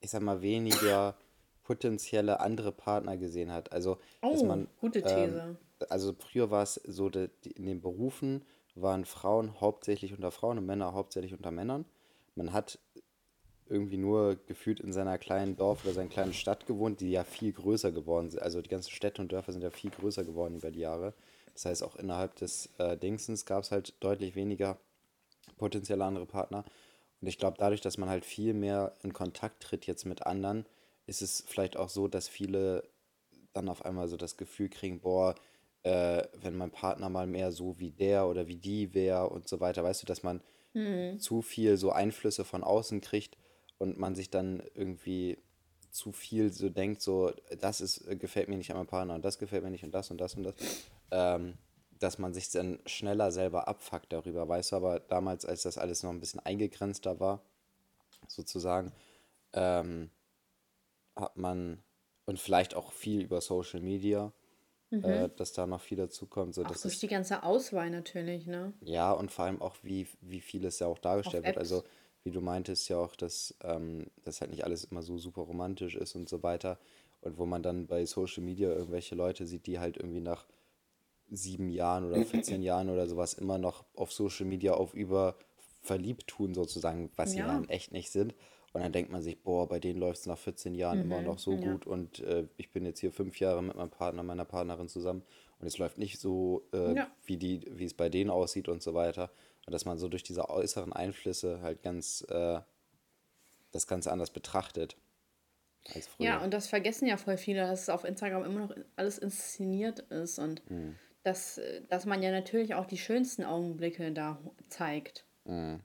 [0.00, 1.16] ich sag mal, weniger
[1.64, 3.72] potenzielle andere Partner gesehen hat.
[3.72, 5.42] Also, dass Oh, man, gute These.
[5.48, 5.56] ähm,
[5.90, 10.58] also früher war es so, dass die- in den Berufen waren Frauen hauptsächlich unter Frauen
[10.58, 11.84] und Männer hauptsächlich unter Männern.
[12.34, 12.78] Man hat
[13.68, 17.52] irgendwie nur gefühlt in seiner kleinen Dorf oder seiner kleinen Stadt gewohnt, die ja viel
[17.52, 18.42] größer geworden sind.
[18.42, 21.14] Also die ganzen Städte und Dörfer sind ja viel größer geworden über die Jahre.
[21.52, 24.78] Das heißt, auch innerhalb des äh, Dingsens gab es halt deutlich weniger
[25.56, 26.64] potenzielle andere Partner.
[27.20, 30.66] Und ich glaube, dadurch, dass man halt viel mehr in Kontakt tritt jetzt mit anderen,
[31.06, 32.88] ist es vielleicht auch so, dass viele
[33.52, 35.34] dann auf einmal so das Gefühl kriegen, boah,
[35.82, 39.60] äh, wenn mein Partner mal mehr so wie der oder wie die wäre und so
[39.60, 40.42] weiter, weißt du, dass man
[41.18, 43.38] zu viel so Einflüsse von außen kriegt
[43.78, 45.38] und man sich dann irgendwie
[45.90, 49.24] zu viel so denkt, so, das ist, äh, gefällt mir nicht an meinem Partner und
[49.24, 50.54] das gefällt mir nicht und das und das und das.
[51.10, 51.54] Ähm,
[51.98, 56.02] dass man sich dann schneller selber abfuckt darüber, weißt du, aber damals, als das alles
[56.02, 57.40] noch ein bisschen eingegrenzter war,
[58.28, 58.92] sozusagen,
[59.54, 60.10] ähm,
[61.16, 61.82] hat man,
[62.26, 64.32] und vielleicht auch viel über Social Media,
[64.90, 65.04] Mhm.
[65.04, 67.90] äh, dass da noch viel dazu kommt, so Auch dass durch es, die ganze Auswahl
[67.90, 68.72] natürlich, ne?
[68.82, 71.84] ja, und vor allem auch, wie, wie viel es ja auch dargestellt wird, also.
[72.26, 75.96] Wie du meintest ja auch, dass, ähm, dass halt nicht alles immer so super romantisch
[75.96, 76.78] ist und so weiter,
[77.22, 80.46] und wo man dann bei Social Media irgendwelche Leute sieht, die halt irgendwie nach
[81.30, 85.36] sieben Jahren oder 14 Jahren oder sowas immer noch auf Social Media auf über
[85.82, 87.58] verliebt tun, sozusagen, was sie ja Ja.
[87.58, 88.34] in echt nicht sind.
[88.72, 91.36] Und dann denkt man sich, boah, bei denen läuft es nach 14 Jahren immer noch
[91.36, 91.38] Mhm.
[91.38, 91.60] so Ja.
[91.60, 95.22] gut und äh, ich bin jetzt hier fünf Jahre mit meinem Partner, meiner Partnerin zusammen
[95.60, 97.10] und es läuft nicht so, äh, Ja.
[97.24, 99.30] wie die, wie es bei denen aussieht und so weiter.
[99.66, 102.60] Und dass man so durch diese äußeren Einflüsse halt ganz äh,
[103.72, 104.96] das Ganze anders betrachtet
[105.94, 106.44] als Ja, früher.
[106.44, 110.38] und das vergessen ja voll viele, dass es auf Instagram immer noch alles inszeniert ist
[110.38, 110.94] und Mhm.
[111.24, 115.24] dass, dass man ja natürlich auch die schönsten Augenblicke da zeigt.
[115.44, 115.80] Mhm.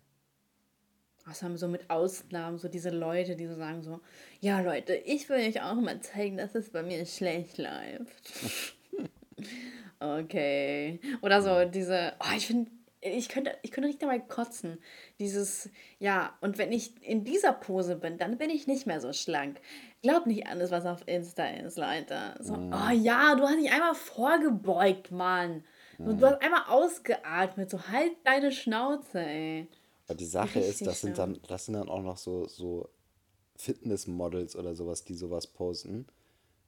[1.28, 4.00] Außer so mit Ausnahmen, so diese Leute, die so sagen so,
[4.40, 8.32] ja Leute, ich will euch auch mal zeigen, dass es bei mir schlecht läuft.
[10.00, 11.00] Okay.
[11.22, 14.80] Oder so diese, oh, ich finde, ich könnte, ich könnte nicht dabei kotzen.
[15.20, 19.12] Dieses, ja, und wenn ich in dieser Pose bin, dann bin ich nicht mehr so
[19.14, 19.60] schlank.
[20.04, 22.36] Glaub nicht alles, was auf Insta ist, Leute.
[22.40, 25.64] So, oh ja, du hast dich einmal vorgebeugt, Mann.
[26.04, 27.70] Und du hast einmal ausgeatmet.
[27.70, 29.68] So, halt deine Schnauze, ey.
[30.08, 32.90] Aber die Sache ist, Richtig das sind dann, das sind dann auch noch so, so
[33.56, 36.08] Fitnessmodels oder sowas, die sowas posten,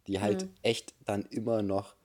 [0.07, 0.53] die halt Mhm.
[0.61, 1.95] echt dann immer noch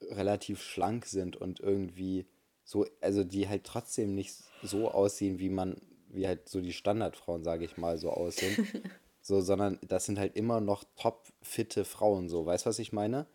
[0.00, 2.26] relativ schlank sind und irgendwie
[2.66, 7.44] so, also die halt trotzdem nicht so aussehen, wie man, wie halt so die Standardfrauen,
[7.44, 8.56] sage ich mal, so aussehen.
[9.22, 12.92] So, sondern das sind halt immer noch top fitte Frauen, so, weißt du, was ich
[12.92, 13.26] meine?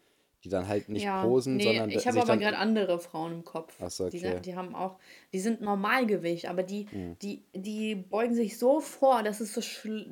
[0.42, 3.44] Die dann halt nicht Ja, posen, nee, sondern ich habe aber gerade andere Frauen im
[3.44, 3.76] Kopf.
[3.82, 4.32] Ach so, Die, okay.
[4.32, 5.00] sind- die haben auch,
[5.34, 7.18] die sind Normalgewicht, aber die, Hm.
[7.22, 9.60] die, die beugen sich so vor, dass es so,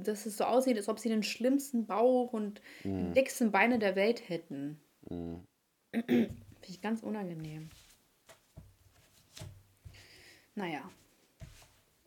[0.03, 3.13] dass es so aussieht, als ob sie den schlimmsten Bauch und Hm.
[3.13, 4.81] die dicksten Beine der Welt hätten.
[5.91, 6.35] Finde
[6.67, 7.69] ich ganz unangenehm.
[10.59, 10.91] Naja,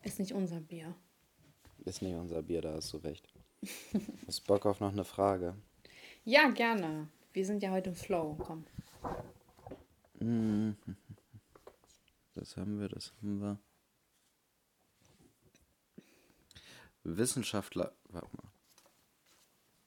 [0.03, 0.93] ist nicht unser Bier.
[1.85, 3.27] Ist nicht unser Bier, da hast du recht.
[4.27, 5.55] Hast Bock auf noch eine Frage?
[6.23, 7.07] Ja, gerne.
[7.31, 8.35] Wir sind ja heute im Flow.
[8.35, 8.63] Komm.
[12.35, 13.57] Das haben wir, das haben wir.
[17.03, 17.95] Wissenschaftler.
[18.09, 18.51] Warte mal.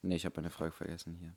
[0.03, 1.37] Nee, ich habe eine Frage vergessen hier.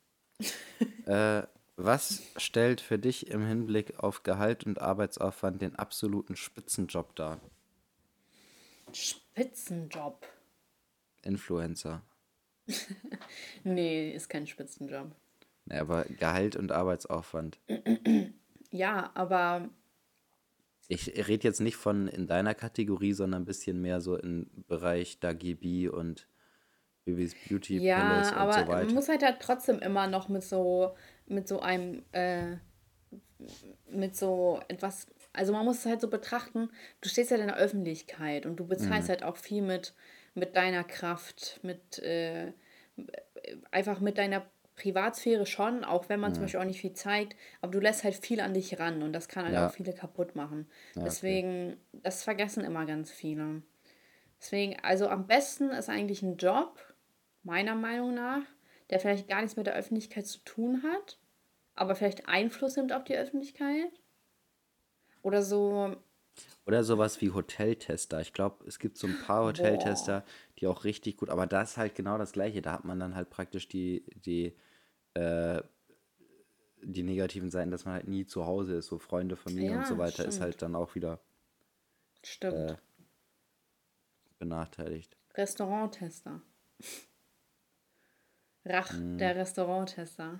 [1.43, 1.47] äh,
[1.83, 7.39] was stellt für dich im Hinblick auf Gehalt und Arbeitsaufwand den absoluten Spitzenjob dar?
[8.93, 10.27] Spitzenjob.
[11.23, 12.01] Influencer.
[13.63, 15.11] Nee, ist kein Spitzenjob.
[15.65, 17.59] Nee, aber Gehalt und Arbeitsaufwand.
[18.71, 19.69] Ja, aber
[20.89, 25.19] Ich rede jetzt nicht von in deiner Kategorie, sondern ein bisschen mehr so im Bereich
[25.19, 26.27] Dagi B und
[27.05, 28.93] Bibis Beauty Palace Ja, und aber so man weiter.
[28.93, 30.95] muss halt, halt trotzdem immer noch mit so,
[31.29, 32.57] mit so einem, äh,
[33.89, 36.69] mit so etwas, also man muss es halt so betrachten,
[37.01, 39.93] du stehst halt in der Öffentlichkeit und du bezahlst halt auch viel mit,
[40.35, 42.53] mit deiner Kraft, mit, äh,
[43.71, 47.71] einfach mit deiner Privatsphäre schon, auch wenn man zum Beispiel auch nicht viel zeigt, aber
[47.71, 49.67] du lässt halt viel an dich ran und das kann halt Ja.
[49.67, 50.69] auch viele kaputt machen.
[50.95, 51.05] okay.
[51.05, 53.61] Deswegen, das vergessen immer ganz viele.
[54.39, 56.79] Deswegen, also am besten ist eigentlich ein Job,
[57.43, 58.41] meiner Meinung nach,
[58.89, 61.19] der vielleicht gar nichts mit der Öffentlichkeit zu tun hat,
[61.75, 63.91] aber vielleicht Einfluss nimmt auf die Öffentlichkeit.
[65.21, 65.95] Oder so,
[66.65, 68.21] Oder sowas wie Hoteltester.
[68.21, 70.23] Ich glaube, es gibt so ein paar Hoteltester,
[70.59, 72.61] die auch richtig gut, aber das ist halt genau das Gleiche.
[72.61, 74.55] Da hat man dann halt praktisch die, die,
[75.15, 75.61] äh,
[76.81, 78.87] die negativen Seiten, dass man halt nie zu Hause ist.
[78.87, 80.41] So Freunde, Familie und Ja, so weiter ist stimmt.
[80.41, 81.19] halt dann auch wieder
[82.23, 82.71] stimmt.
[82.71, 82.75] äh,
[84.39, 85.17] benachteiligt.
[85.35, 86.41] Restauranttester.
[88.69, 89.17] Rach, Hm.
[89.17, 90.39] der Restauranttester.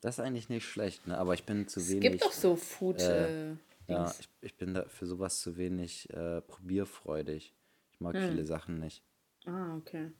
[0.00, 1.18] Das ist eigentlich nicht schlecht, ne?
[1.18, 2.02] Aber ich bin zu Es wenig.
[2.02, 2.96] gibt doch so Food.
[3.00, 3.56] äh, Äh,
[3.88, 7.54] ja, ich, ich bin da für sowas zu wenig äh, probierfreudig.
[7.92, 8.26] Ich mag Hm.
[8.28, 9.02] viele Sachen nicht.
[9.46, 10.10] Ah, okay.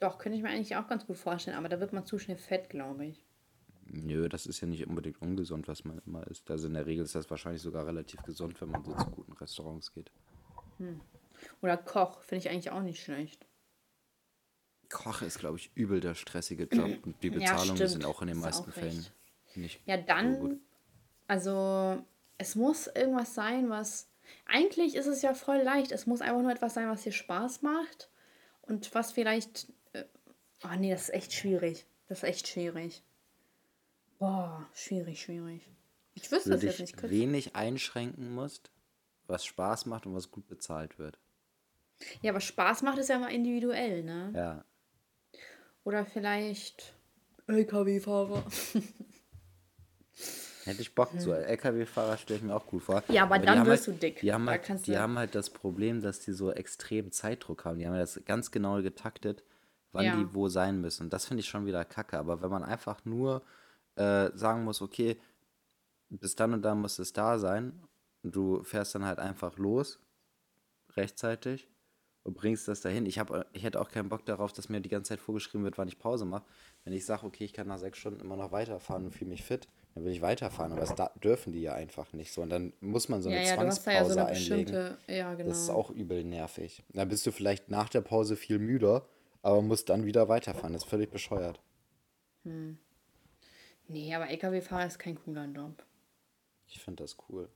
[0.00, 2.36] Doch, könnte ich mir eigentlich auch ganz gut vorstellen, aber da wird man zu schnell
[2.36, 3.24] fett, glaube ich.
[3.92, 6.50] Nö, das ist ja nicht unbedingt ungesund, was man immer isst.
[6.50, 9.32] Also in der Regel ist das wahrscheinlich sogar relativ gesund, wenn man so zu guten
[9.32, 10.10] Restaurants geht.
[11.62, 13.46] Oder Koch, finde ich eigentlich auch nicht schlecht.
[14.90, 17.90] Koch ist, glaube ich, übel der stressige Job und die Ja, Bezahlungen stimmt.
[17.90, 19.56] sind auch in den du meisten Fällen recht.
[19.56, 20.60] nicht Ja, so dann, gut.
[21.28, 22.04] also
[22.38, 24.08] es muss irgendwas sein, was.
[24.46, 25.90] Eigentlich ist es ja voll leicht.
[25.92, 28.10] Es muss einfach nur etwas sein, was dir Spaß macht
[28.62, 29.66] und was vielleicht.
[29.92, 30.04] Äh,
[30.64, 31.86] oh nee, das ist echt schwierig.
[32.08, 33.02] Das ist echt schwierig.
[34.18, 35.66] Boah, schwierig, schwierig.
[36.14, 36.96] Ich wüsste du jetzt nicht.
[36.96, 38.70] Könnt- wenig einschränken musst,
[39.26, 41.18] was Spaß macht und was gut bezahlt wird.
[42.22, 44.32] Ja, aber Spaß macht es ja mal individuell, ne?
[44.34, 44.64] Ja.
[45.84, 46.94] Oder vielleicht
[47.46, 48.44] LKW-Fahrer.
[50.64, 53.02] Hätte ich Bock, so LKW-Fahrer stelle ich mir auch gut vor.
[53.08, 54.20] Ja, aber die dann wirst halt, du dick.
[54.20, 57.78] Die, haben halt, die du- haben halt das Problem, dass die so extrem Zeitdruck haben.
[57.78, 59.42] Die haben ja das ganz genau getaktet,
[59.92, 60.16] wann Ja.
[60.16, 61.04] die wo sein müssen.
[61.04, 62.18] Und das finde ich schon wieder kacke.
[62.18, 63.42] Aber wenn man einfach nur
[63.96, 65.18] äh, sagen muss, okay,
[66.10, 67.82] bis dann und dann muss es da sein,
[68.22, 69.98] und du fährst dann halt einfach los,
[70.94, 71.68] rechtzeitig,
[72.22, 73.06] und bringst das dahin.
[73.06, 75.78] Ich, hab, ich hätte auch keinen Bock darauf, dass mir die ganze Zeit vorgeschrieben wird,
[75.78, 76.44] wann ich Pause mache.
[76.84, 79.42] Wenn ich sage, okay, ich kann nach sechs Stunden immer noch weiterfahren und fühle mich
[79.42, 80.72] fit, dann will ich weiterfahren.
[80.72, 82.42] Aber das da, dürfen die ja einfach nicht so.
[82.42, 84.64] Und dann muss man so Ja, eine ja, hast da ja so Zwangspause eine einlegen.
[84.72, 84.98] bestimmte.
[85.08, 85.48] Ja, genau.
[85.48, 86.84] Das ist auch übel nervig.
[86.92, 89.06] Dann bist du vielleicht nach der Pause viel müder,
[89.42, 90.74] aber musst dann wieder weiterfahren.
[90.74, 91.60] Das ist völlig bescheuert.
[93.88, 95.84] Nee, aber LKW-Fahrer ist kein cooler Job.
[96.66, 97.48] Ich finde das cool.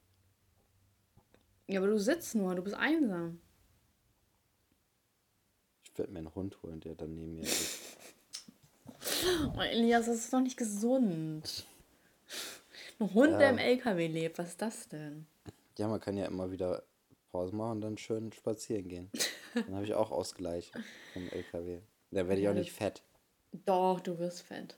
[1.66, 3.40] Ja, aber du sitzt nur, du bist einsam.
[5.94, 7.78] Ich würde mir einen Hund holen, der dann neben mir ist.
[9.57, 11.66] Oh, Elias, das ist doch nicht gesund.
[12.98, 15.24] Ein Hund, der im LKW lebt, was ist das denn?
[15.78, 16.83] Ja, man kann ja immer wieder
[17.30, 19.11] Pause machen und dann schön spazieren gehen.
[19.54, 20.72] Dann habe ich auch Ausgleich
[21.12, 21.80] vom LKW.
[22.11, 23.04] Da werde ich auch nicht fett.
[23.52, 24.76] Doch, du wirst fett.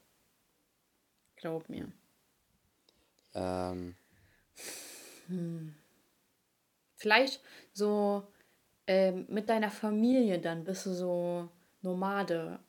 [1.37, 1.91] Glaub mir.
[3.33, 3.97] Ähm,
[6.97, 7.41] Vielleicht
[7.73, 8.27] so
[8.87, 11.49] ähm, mit deiner Familie dann bist du so
[11.83, 12.61] Nomade.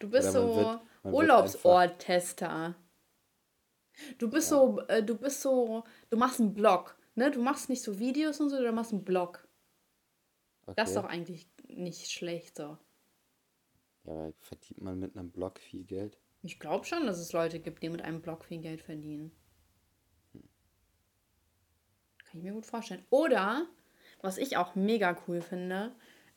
[0.00, 2.74] Du bist so Urlaubsort-Tester.
[4.18, 7.30] Du bist so, äh, du bist so, du machst einen Blog, ne?
[7.30, 9.46] Du machst nicht so Videos und so, du machst einen Blog.
[10.62, 10.74] okay.
[10.76, 12.78] Das ist doch eigentlich nicht schlecht so.
[14.04, 16.18] Ja, aber verdient man mit einem Blog viel Geld?
[16.42, 19.30] Ich glaube schon, dass es Leute gibt, die mit einem Blog viel Geld verdienen.
[22.30, 23.04] Kann ich mir gut vorstellen.
[23.10, 23.66] Oder,
[24.22, 25.92] was ich auch mega cool finde,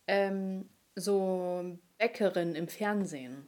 [0.08, 3.48] ähm, so Bäckerin im Fernsehen.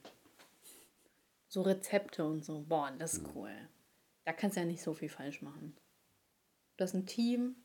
[1.48, 2.64] So Rezepte und so.
[2.68, 3.52] Boah, das ist cool.
[4.26, 5.76] Da kannst du ja nicht so viel falsch machen.
[6.78, 7.56] Du hast ein Team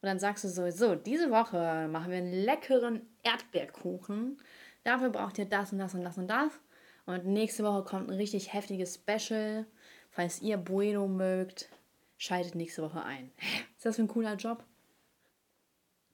[0.00, 4.40] und dann sagst du so, so, diese Woche machen wir einen leckeren Erdbeerkuchen.
[4.84, 6.52] Dafür braucht ihr das und das und das und das.
[7.06, 9.66] Und nächste Woche kommt ein richtig heftiges Special.
[10.10, 11.68] Falls ihr Bueno mögt,
[12.22, 13.32] schaltet nächste Woche ein.
[13.76, 14.64] Ist das für ein cooler Job?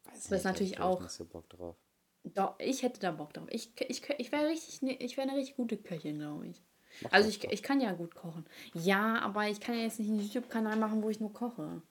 [0.04, 1.76] Weiß Das ist natürlich auch- Ich nicht so Bock drauf.
[2.24, 3.46] Doch, ich hätte da Bock drauf.
[3.50, 6.62] Ich, ich, ich wäre richtig, ne- ich wäre eine richtig gute Köchin, glaube ich.
[7.02, 8.46] Mach Also ich, ich kann ja gut kochen.
[8.74, 11.82] Ja, aber ich kann ja jetzt nicht einen YouTube-Kanal machen, wo ich nur koche.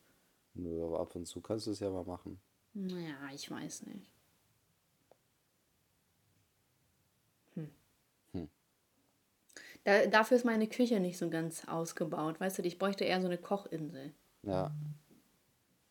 [0.56, 2.40] Nö, aber ab und zu kannst du es ja mal machen.
[2.74, 4.10] Naja, ich weiß nicht.
[9.88, 12.42] Da, dafür ist meine Küche nicht so ganz ausgebaut.
[12.42, 14.12] Weißt du, ich bräuchte eher so eine Kochinsel.
[14.44, 14.76] Ja,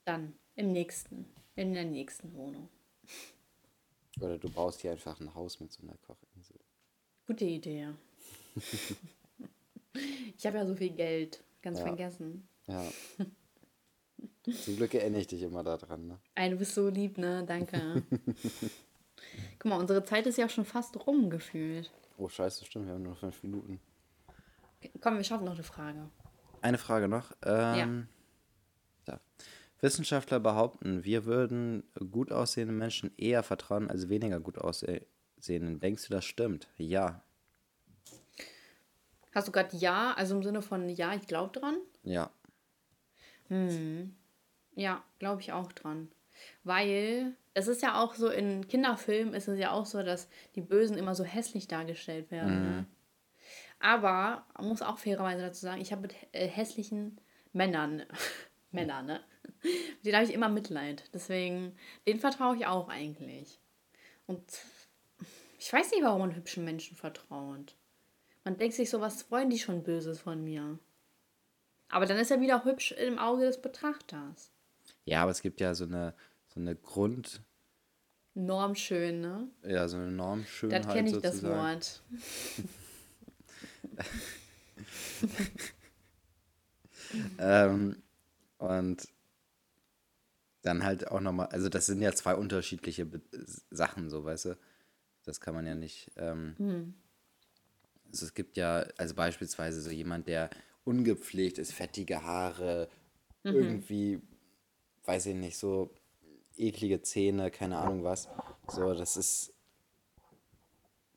[0.04, 2.68] Dann, im nächsten, in der nächsten Wohnung.
[4.20, 6.60] oder du baust hier einfach ein Haus mit so einer Kochinsel.
[7.26, 7.88] Gute Idee.
[10.36, 11.42] ich habe ja so viel Geld.
[11.62, 11.86] Ganz Ja.
[11.86, 12.46] vergessen.
[12.66, 12.84] Ja.
[14.62, 16.20] Zum Glück erinnere ich dich immer daran, ne?
[16.34, 17.44] Ey, du bist so lieb, ne?
[17.46, 18.02] Danke.
[19.58, 21.90] Guck mal, unsere Zeit ist ja auch schon fast rum gefühlt.
[22.16, 23.80] Oh, scheiße, stimmt, wir haben nur noch fünf Minuten.
[25.00, 26.08] Komm, wir schaffen noch eine Frage.
[26.62, 27.32] Eine Frage noch.
[27.42, 28.08] Ähm,
[29.06, 29.20] ja.
[29.80, 35.80] Wissenschaftler behaupten, wir würden gut aussehenden Menschen eher vertrauen als weniger gut aussehenden.
[35.80, 36.68] Denkst du, das stimmt?
[36.76, 37.22] Ja.
[39.34, 41.76] Hast du gerade Ja, also im Sinne von Ja, ich glaube dran?
[42.02, 42.30] Ja.
[44.74, 46.08] Ja, glaube ich auch dran.
[46.64, 50.60] Weil es ist ja auch so, in Kinderfilmen ist es ja auch so, dass die
[50.60, 52.62] Bösen immer so hässlich dargestellt werden.
[52.64, 52.86] Ne?
[53.80, 57.20] Aber man muss auch fairerweise dazu sagen, ich habe mit äh, hässlichen
[57.52, 58.02] Männern,
[58.70, 59.20] Männer, ne?
[59.62, 61.04] Mit denen habe ich immer Mitleid.
[61.14, 63.60] Deswegen, denen vertraue ich auch eigentlich.
[64.26, 64.42] Und
[65.58, 67.74] ich weiß nicht, warum man hübschen Menschen vertraut.
[68.44, 70.78] Man denkt sich so, was wollen die schon Böses von mir?
[71.88, 74.52] Aber dann ist er wieder hübsch im Auge des Betrachters.
[75.04, 76.14] Ja, aber es gibt ja so eine,
[76.56, 77.42] so eine Grund,
[78.32, 79.48] Normschön, ne?
[79.62, 81.56] ja, so eine Normschönheit Das kenne ich das sozusagen.
[81.56, 82.02] Wort.
[87.38, 88.02] Ähm,
[88.58, 89.08] und
[90.62, 93.22] dann halt auch nochmal, also das sind ja zwei unterschiedliche Be
[93.70, 94.58] Sachen, so, weißt du?
[95.24, 96.10] Das kann man ja nicht.
[96.16, 96.94] Ähm,
[98.10, 100.50] also es gibt ja, also beispielsweise so jemand, der
[100.84, 102.88] ungepflegt ist, fettige Haare,
[103.44, 104.20] irgendwie,
[105.04, 105.94] weiß ich nicht, so
[106.56, 108.28] eklige Zähne, keine Ahnung was.
[108.68, 109.52] So, das ist.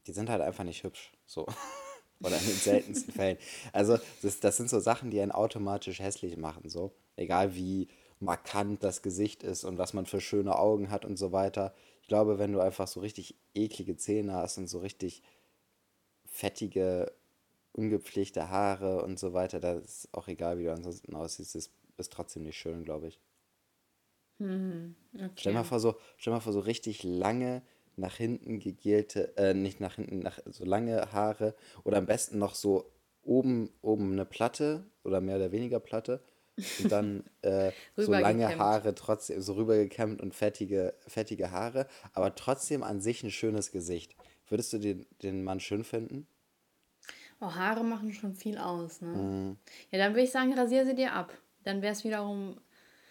[0.08, 1.12] Die sind halt einfach nicht hübsch.
[1.26, 1.46] So.
[2.22, 3.38] Oder in den seltensten Fällen.
[3.72, 6.68] Also, das, das sind so Sachen, die einen automatisch hässlich machen.
[6.70, 6.92] So.
[7.16, 7.88] Egal wie
[8.20, 11.74] markant das Gesicht ist und was man für schöne Augen hat und so weiter.
[12.02, 15.24] Ich glaube, wenn du einfach so richtig eklige Zähne hast und so richtig
[16.26, 17.14] fettige,
[17.72, 22.12] ungepflegte Haare und so weiter, da ist auch egal, wie du ansonsten aussiehst, ist, ist
[22.12, 23.20] trotzdem nicht schön, glaube ich.
[24.40, 24.96] Hm,
[25.36, 25.64] Stell mal okay.
[25.64, 27.62] vor, so, stell mal vor, so richtig lange
[27.96, 32.56] nach hinten gegelte, äh, nicht nach hinten, nach, so lange Haare oder am besten noch
[32.56, 32.92] so
[33.24, 36.24] oben, oben eine Platte oder mehr oder weniger Platte
[36.78, 38.58] und dann äh, so lange.
[38.58, 44.16] Haare, trotzdem so rübergekämmt und fettige, fettige Haare, aber trotzdem an sich ein schönes Gesicht.
[44.48, 46.28] Würdest du den, den Mann schön finden?
[47.42, 49.28] Oh, Haare machen schon viel aus, ne?
[49.30, 49.58] Mhm.
[49.92, 51.34] Ja, dann würde ich sagen, rasier sie dir ab.
[51.64, 52.62] Dann wäre es wiederum.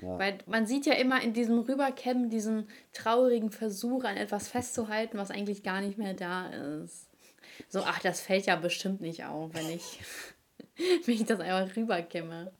[0.01, 0.19] Ja.
[0.19, 5.31] Weil man sieht ja immer in diesem Rüberkämmen diesen traurigen Versuch, an etwas festzuhalten, was
[5.31, 7.09] eigentlich gar nicht mehr da ist.
[7.69, 10.01] So, ach, das fällt ja bestimmt nicht auf, wenn ich,
[11.05, 12.53] wenn ich das einfach rüberkämme.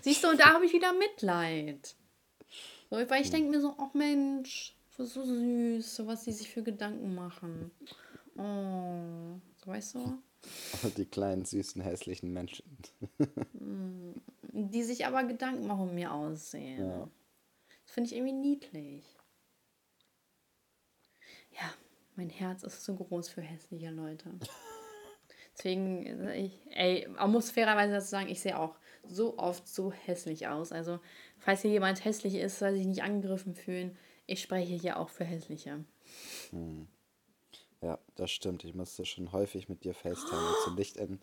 [0.00, 1.94] Siehst du, und da habe ich wieder Mitleid.
[2.88, 6.48] So, weil ich denke mir so, ach Mensch, was so süß, so was die sich
[6.48, 7.70] für Gedanken machen.
[8.36, 10.18] Oh, so weißt du?
[10.96, 12.64] Die kleinen, süßen, hässlichen Menschen.
[14.42, 16.88] Die sich aber Gedanken machen um mir aussehen.
[16.88, 17.10] Ja.
[17.84, 19.04] Das finde ich irgendwie niedlich.
[21.52, 21.74] Ja,
[22.16, 24.30] mein Herz ist zu groß für hässliche Leute.
[25.56, 28.76] Deswegen, ich, ey, man muss fairerweise dazu sagen, ich sehe auch
[29.06, 30.72] so oft so hässlich aus.
[30.72, 31.00] Also,
[31.38, 33.98] falls hier jemand hässlich ist, soll sich nicht angegriffen fühlen.
[34.26, 35.84] Ich spreche hier auch für hässliche.
[37.82, 38.64] Ja, das stimmt.
[38.64, 41.18] Ich musste schon häufig mit dir FaceTime, du nicht in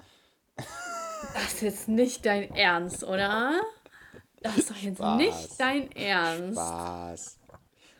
[1.33, 3.61] Das ist jetzt nicht dein Ernst, oder?
[4.41, 5.17] Das ist doch jetzt Spaß.
[5.17, 6.53] nicht dein Ernst.
[6.59, 7.39] Spaß.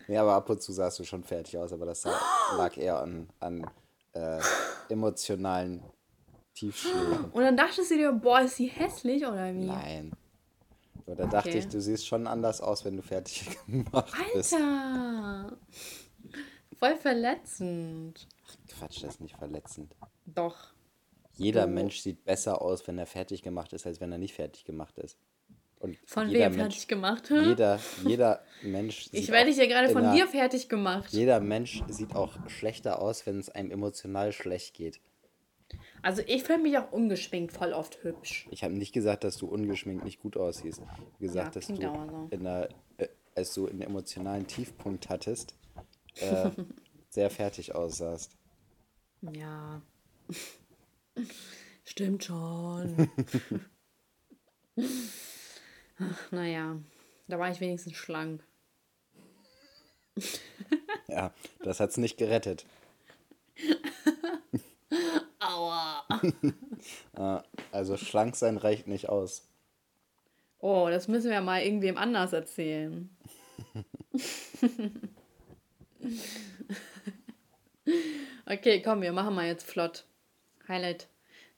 [0.08, 2.04] Nee, aber ab und zu sahst du schon fertig aus, aber das
[2.56, 3.70] lag eher an, an
[4.14, 4.40] äh,
[4.90, 5.84] emotionalen
[6.54, 7.26] Tiefschlägen.
[7.26, 9.66] Und dann dachtest du dir, boah, ist sie hässlich oder wie?
[9.66, 10.14] Nein.
[11.06, 11.60] Aber da dachte Okay.
[11.60, 14.54] ich, du siehst schon anders aus, wenn du fertig gemacht bist.
[14.54, 15.58] Alter!
[16.80, 18.28] Voll verletzend.
[18.70, 19.96] Quatsch, das ist nicht verletzend.
[20.26, 20.58] Doch.
[21.36, 24.34] Jeder Du- Mensch sieht besser aus, wenn er fertig gemacht ist, als wenn er nicht
[24.34, 25.18] fertig gemacht ist.
[25.80, 27.30] Und Von wem Mensch, fertig gemacht?
[27.30, 31.12] Jeder, jeder Mensch ich werde dich ja gerade von dir fertig gemacht.
[31.14, 35.00] Jeder Mensch sieht auch schlechter aus, wenn es einem emotional schlecht geht.
[36.02, 38.48] Also ich finde mich auch ungeschminkt voll oft hübsch.
[38.50, 40.80] Ich habe nicht gesagt, dass du ungeschminkt nicht gut aussiehst.
[40.82, 42.28] Ich habe gesagt, Ja, dass du so.
[42.32, 45.54] in einer, äh, als du einen emotionalen Tiefpunkt hattest,
[46.22, 46.50] äh,
[47.10, 48.38] sehr fertig aussahst.
[49.22, 49.82] Ja.
[51.86, 53.10] Stimmt schon.
[56.00, 56.78] Ach, naja,
[57.28, 58.44] da war ich wenigstens schlank.
[61.08, 61.34] Ja,
[61.64, 62.66] das hat's nicht gerettet.
[65.40, 66.04] Aua.
[67.72, 69.48] Also schlank sein reicht nicht aus.
[70.60, 73.16] Oh, das müssen wir mal irgendwem anders erzählen.
[78.46, 80.06] okay, komm, wir machen mal jetzt flott.
[80.68, 81.08] Highlight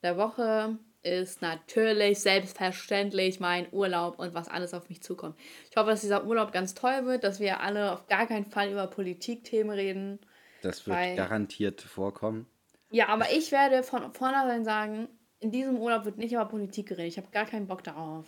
[0.04, 5.38] der Woche ist natürlich selbstverständlich mein Urlaub und was alles auf mich zukommt.
[5.70, 8.72] Ich hoffe, dass dieser Urlaub ganz toll wird, dass wir alle auf gar keinen Fall
[8.72, 10.20] über Politikthemen reden.
[10.62, 12.48] Das wird Weil- garantiert vorkommen.
[12.92, 15.08] Ja, aber ich werde von vornherein sagen,
[15.40, 17.12] in diesem Urlaub wird nicht über Politik geredet.
[17.14, 18.26] Ich habe gar keinen Bock darauf.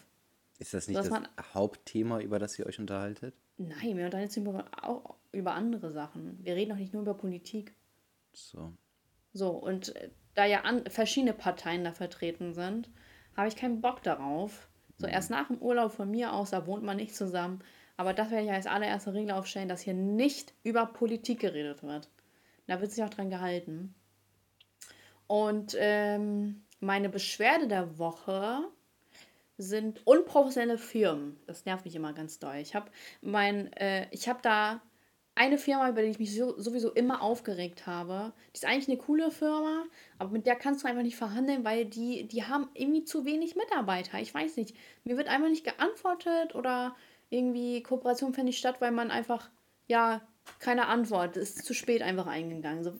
[0.59, 3.33] Ist das nicht Was das man- Hauptthema, über das ihr euch unterhaltet?
[3.57, 6.39] Nein, wir unterhalten uns über, auch über andere Sachen.
[6.43, 7.73] Wir reden doch nicht nur über Politik.
[8.33, 8.73] So.
[9.33, 12.89] So, und äh, da ja an, verschiedene Parteien da vertreten sind,
[13.35, 14.67] habe ich keinen Bock darauf.
[14.97, 17.63] So, erst nach dem Urlaub von mir aus, da wohnt man nicht zusammen.
[17.97, 22.09] Aber das werde ich als allererste Regel aufstellen, dass hier nicht über Politik geredet wird.
[22.67, 23.93] Da wird sich auch dran gehalten.
[25.27, 28.67] Und ähm, meine Beschwerde der Woche
[29.57, 31.39] sind unprofessionelle Firmen.
[31.47, 32.55] Das nervt mich immer ganz doll.
[32.55, 34.81] Ich habe mein, äh, ich habe da
[35.35, 38.33] eine Firma, über die ich mich so, sowieso immer aufgeregt habe.
[38.53, 39.85] Die ist eigentlich eine coole Firma,
[40.17, 43.55] aber mit der kannst du einfach nicht verhandeln, weil die, die haben irgendwie zu wenig
[43.55, 44.19] Mitarbeiter.
[44.19, 44.75] Ich weiß nicht.
[45.03, 46.95] Mir wird einfach nicht geantwortet oder
[47.29, 49.49] irgendwie Kooperation fände ich statt, weil man einfach,
[49.87, 50.21] ja,
[50.59, 51.37] keine Antwort.
[51.37, 52.83] Es ist zu spät einfach eingegangen.
[52.83, 52.93] So,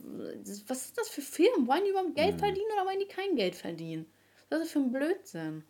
[0.68, 1.68] was ist das für Firmen?
[1.68, 4.06] Wollen die überhaupt Geld verdienen oder wollen die kein Geld verdienen?
[4.50, 5.64] Was ist das für ein Blödsinn?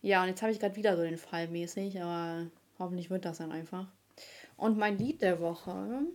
[0.00, 2.46] Ja, und jetzt habe ich gerade wieder so den Fall mäßig, aber
[2.78, 3.86] hoffentlich wird das dann einfach.
[4.56, 6.06] Und mein Lied der Woche.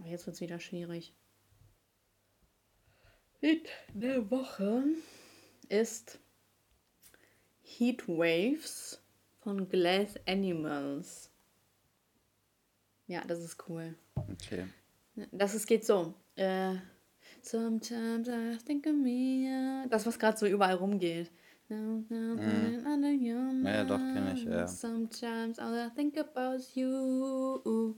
[0.00, 1.14] Oh, jetzt wird es wieder schwierig.
[3.40, 4.84] Lied der Woche
[5.68, 6.18] ist
[7.62, 9.02] Heat Waves
[9.40, 11.30] von Glass Animals.
[13.06, 13.94] Ja, das ist cool.
[14.14, 14.66] Okay.
[15.30, 16.14] Das ist, geht so.
[16.36, 16.76] Äh,
[17.42, 19.86] Sometimes I think of me.
[19.90, 21.30] Das, was gerade so überall rumgeht.
[21.74, 23.66] Mhm.
[23.66, 24.66] Ja, doch, kenne ich, ja.
[24.66, 27.94] Sometimes all I think about you.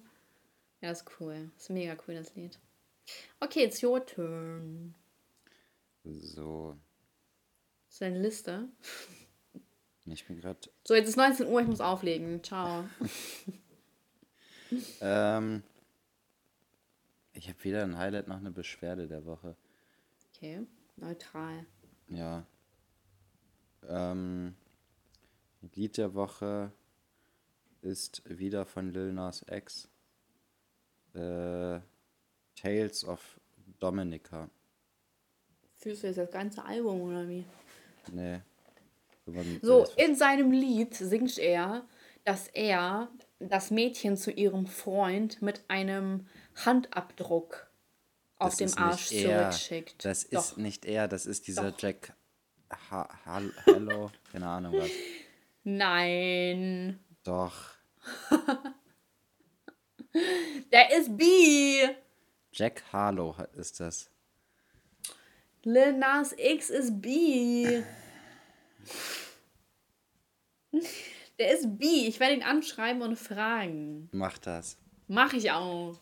[0.81, 1.51] Ja, ist cool.
[1.57, 2.59] Ist mega cool, das Lied.
[3.41, 4.95] Okay, it's your turn.
[6.05, 6.77] So.
[7.89, 8.68] Ist deine Liste.
[10.07, 10.59] Ich bin gerade.
[10.85, 12.43] So, jetzt ist 19 Uhr, ich muss auflegen.
[12.43, 12.85] Ciao.
[15.01, 15.62] ähm,
[17.33, 19.57] ich habe weder ein Highlight noch eine Beschwerde der Woche.
[20.29, 20.66] Okay,
[20.97, 21.66] neutral.
[22.09, 22.47] Ja.
[23.89, 24.55] Ähm,
[25.74, 26.72] Lied der Woche
[27.82, 29.89] ist wieder von Lil Nas X.
[31.14, 31.80] Äh,
[32.57, 33.41] Tales of
[33.78, 34.49] Dominica.
[35.76, 37.45] Fühlst du jetzt das ganze Album oder wie?
[38.12, 38.41] Nee.
[39.62, 41.87] So, in seinem Lied singt er,
[42.24, 43.09] dass er
[43.39, 46.26] das Mädchen zu ihrem Freund mit einem
[46.64, 47.66] Handabdruck
[48.39, 50.05] auf dem Arsch zurückschickt.
[50.05, 50.41] Das Doch.
[50.41, 51.80] ist nicht er, das ist dieser Doch.
[51.80, 52.14] Jack
[52.91, 53.09] ha
[53.65, 54.91] Hello, keine Ahnung was.
[55.65, 56.99] Nein.
[57.23, 57.75] Doch.
[60.73, 61.89] Der ist B.
[62.53, 64.11] Jack Harlow ist das.
[65.65, 67.83] Lil Nas X ist B.
[71.39, 72.07] Der ist B.
[72.07, 74.09] Ich werde ihn anschreiben und fragen.
[74.12, 74.77] Mach das.
[75.09, 75.99] Mach ich auch.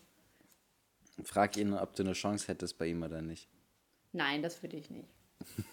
[1.25, 3.49] Frag ihn, ob du eine Chance hättest bei ihm oder nicht.
[4.13, 5.09] Nein, das würde ich nicht.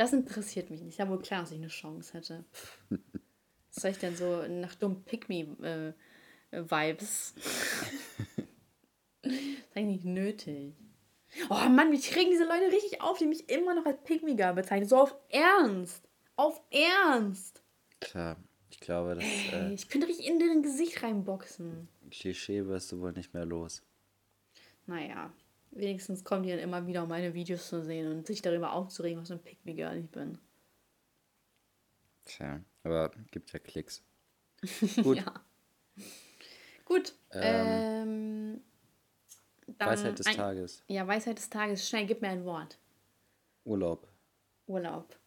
[0.00, 0.98] Das interessiert mich nicht.
[0.98, 2.46] Ja, wohl klar, dass ich eine Chance hätte.
[2.88, 5.54] Was soll ich denn so nach dumm Pick-Me-Vibes?
[5.60, 7.34] Äh, das
[9.22, 10.74] ist eigentlich nicht nötig.
[11.50, 14.88] Oh Mann, mich kriegen diese Leute richtig auf, die mich immer noch als Girl bezeichnen.
[14.88, 16.08] So auf Ernst.
[16.34, 17.62] Auf Ernst.
[18.00, 18.38] Klar,
[18.70, 19.24] ich glaube, das.
[19.52, 21.88] Äh, ich könnte richtig in deren Gesicht reinboxen.
[22.10, 23.82] Klischee wirst du wohl nicht mehr los.
[24.86, 25.30] Naja,
[25.70, 29.22] wenigstens kommen die dann immer wieder, um meine Videos zu sehen und sich darüber aufzuregen,
[29.22, 30.38] was ein Pick Me Girl ich bin.
[32.24, 34.02] Tja, aber gibt ja Klicks.
[35.02, 35.18] Gut.
[35.18, 35.44] ja.
[36.84, 37.14] Gut.
[37.32, 38.60] Ähm, ähm
[39.78, 40.82] Weisheit des ein, Tages.
[40.88, 41.88] Ja, Weisheit des Tages.
[41.88, 42.78] Schnell, gib mir ein Wort.
[43.64, 44.08] Urlaub.
[44.66, 45.18] Urlaub.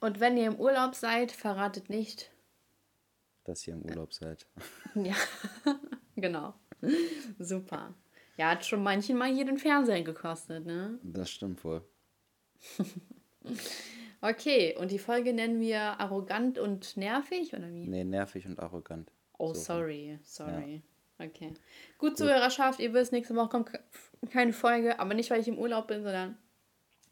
[0.00, 2.30] Und wenn ihr im Urlaub seid, verratet nicht,
[3.44, 4.46] dass ihr im Urlaub seid.
[4.94, 5.16] Ja,
[6.16, 6.54] genau.
[7.38, 7.94] Super.
[8.36, 10.98] Ja, hat schon manchen mal hier den Fernseher gekostet, ne?
[11.02, 11.82] Das stimmt wohl.
[14.20, 17.86] okay, und die Folge nennen wir arrogant und nervig, oder wie?
[17.86, 19.12] Nee, nervig und arrogant.
[19.38, 20.82] Oh, so sorry, sorry.
[21.18, 21.26] Ja.
[21.26, 21.52] Okay.
[21.98, 23.70] Gut, Zuhörerschaft, ihr wisst, nächste Woche kommt
[24.30, 26.36] keine Folge, aber nicht, weil ich im Urlaub bin, sondern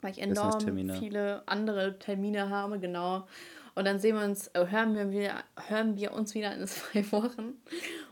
[0.01, 0.61] weil ich enorm
[0.99, 3.29] viele andere Termine habe, genau.
[3.75, 7.11] Und dann sehen wir uns, äh, hören wir, wieder, hören wir uns wieder in zwei
[7.12, 7.55] Wochen.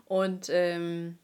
[0.07, 1.19] Und ähm,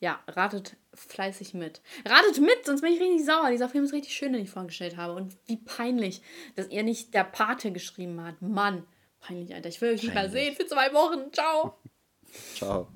[0.00, 1.80] ja, ratet fleißig mit.
[2.04, 3.50] Ratet mit, sonst bin ich richtig sauer.
[3.50, 5.14] Dieser Film ist richtig schön, den ich vorgestellt habe.
[5.14, 6.22] Und wie peinlich,
[6.56, 8.42] dass ihr nicht der Pate geschrieben habt.
[8.42, 8.86] Mann,
[9.20, 9.68] peinlich, Alter.
[9.68, 11.32] Ich will euch nicht mehr sehen für zwei Wochen.
[11.32, 11.78] Ciao.
[12.54, 12.88] Ciao.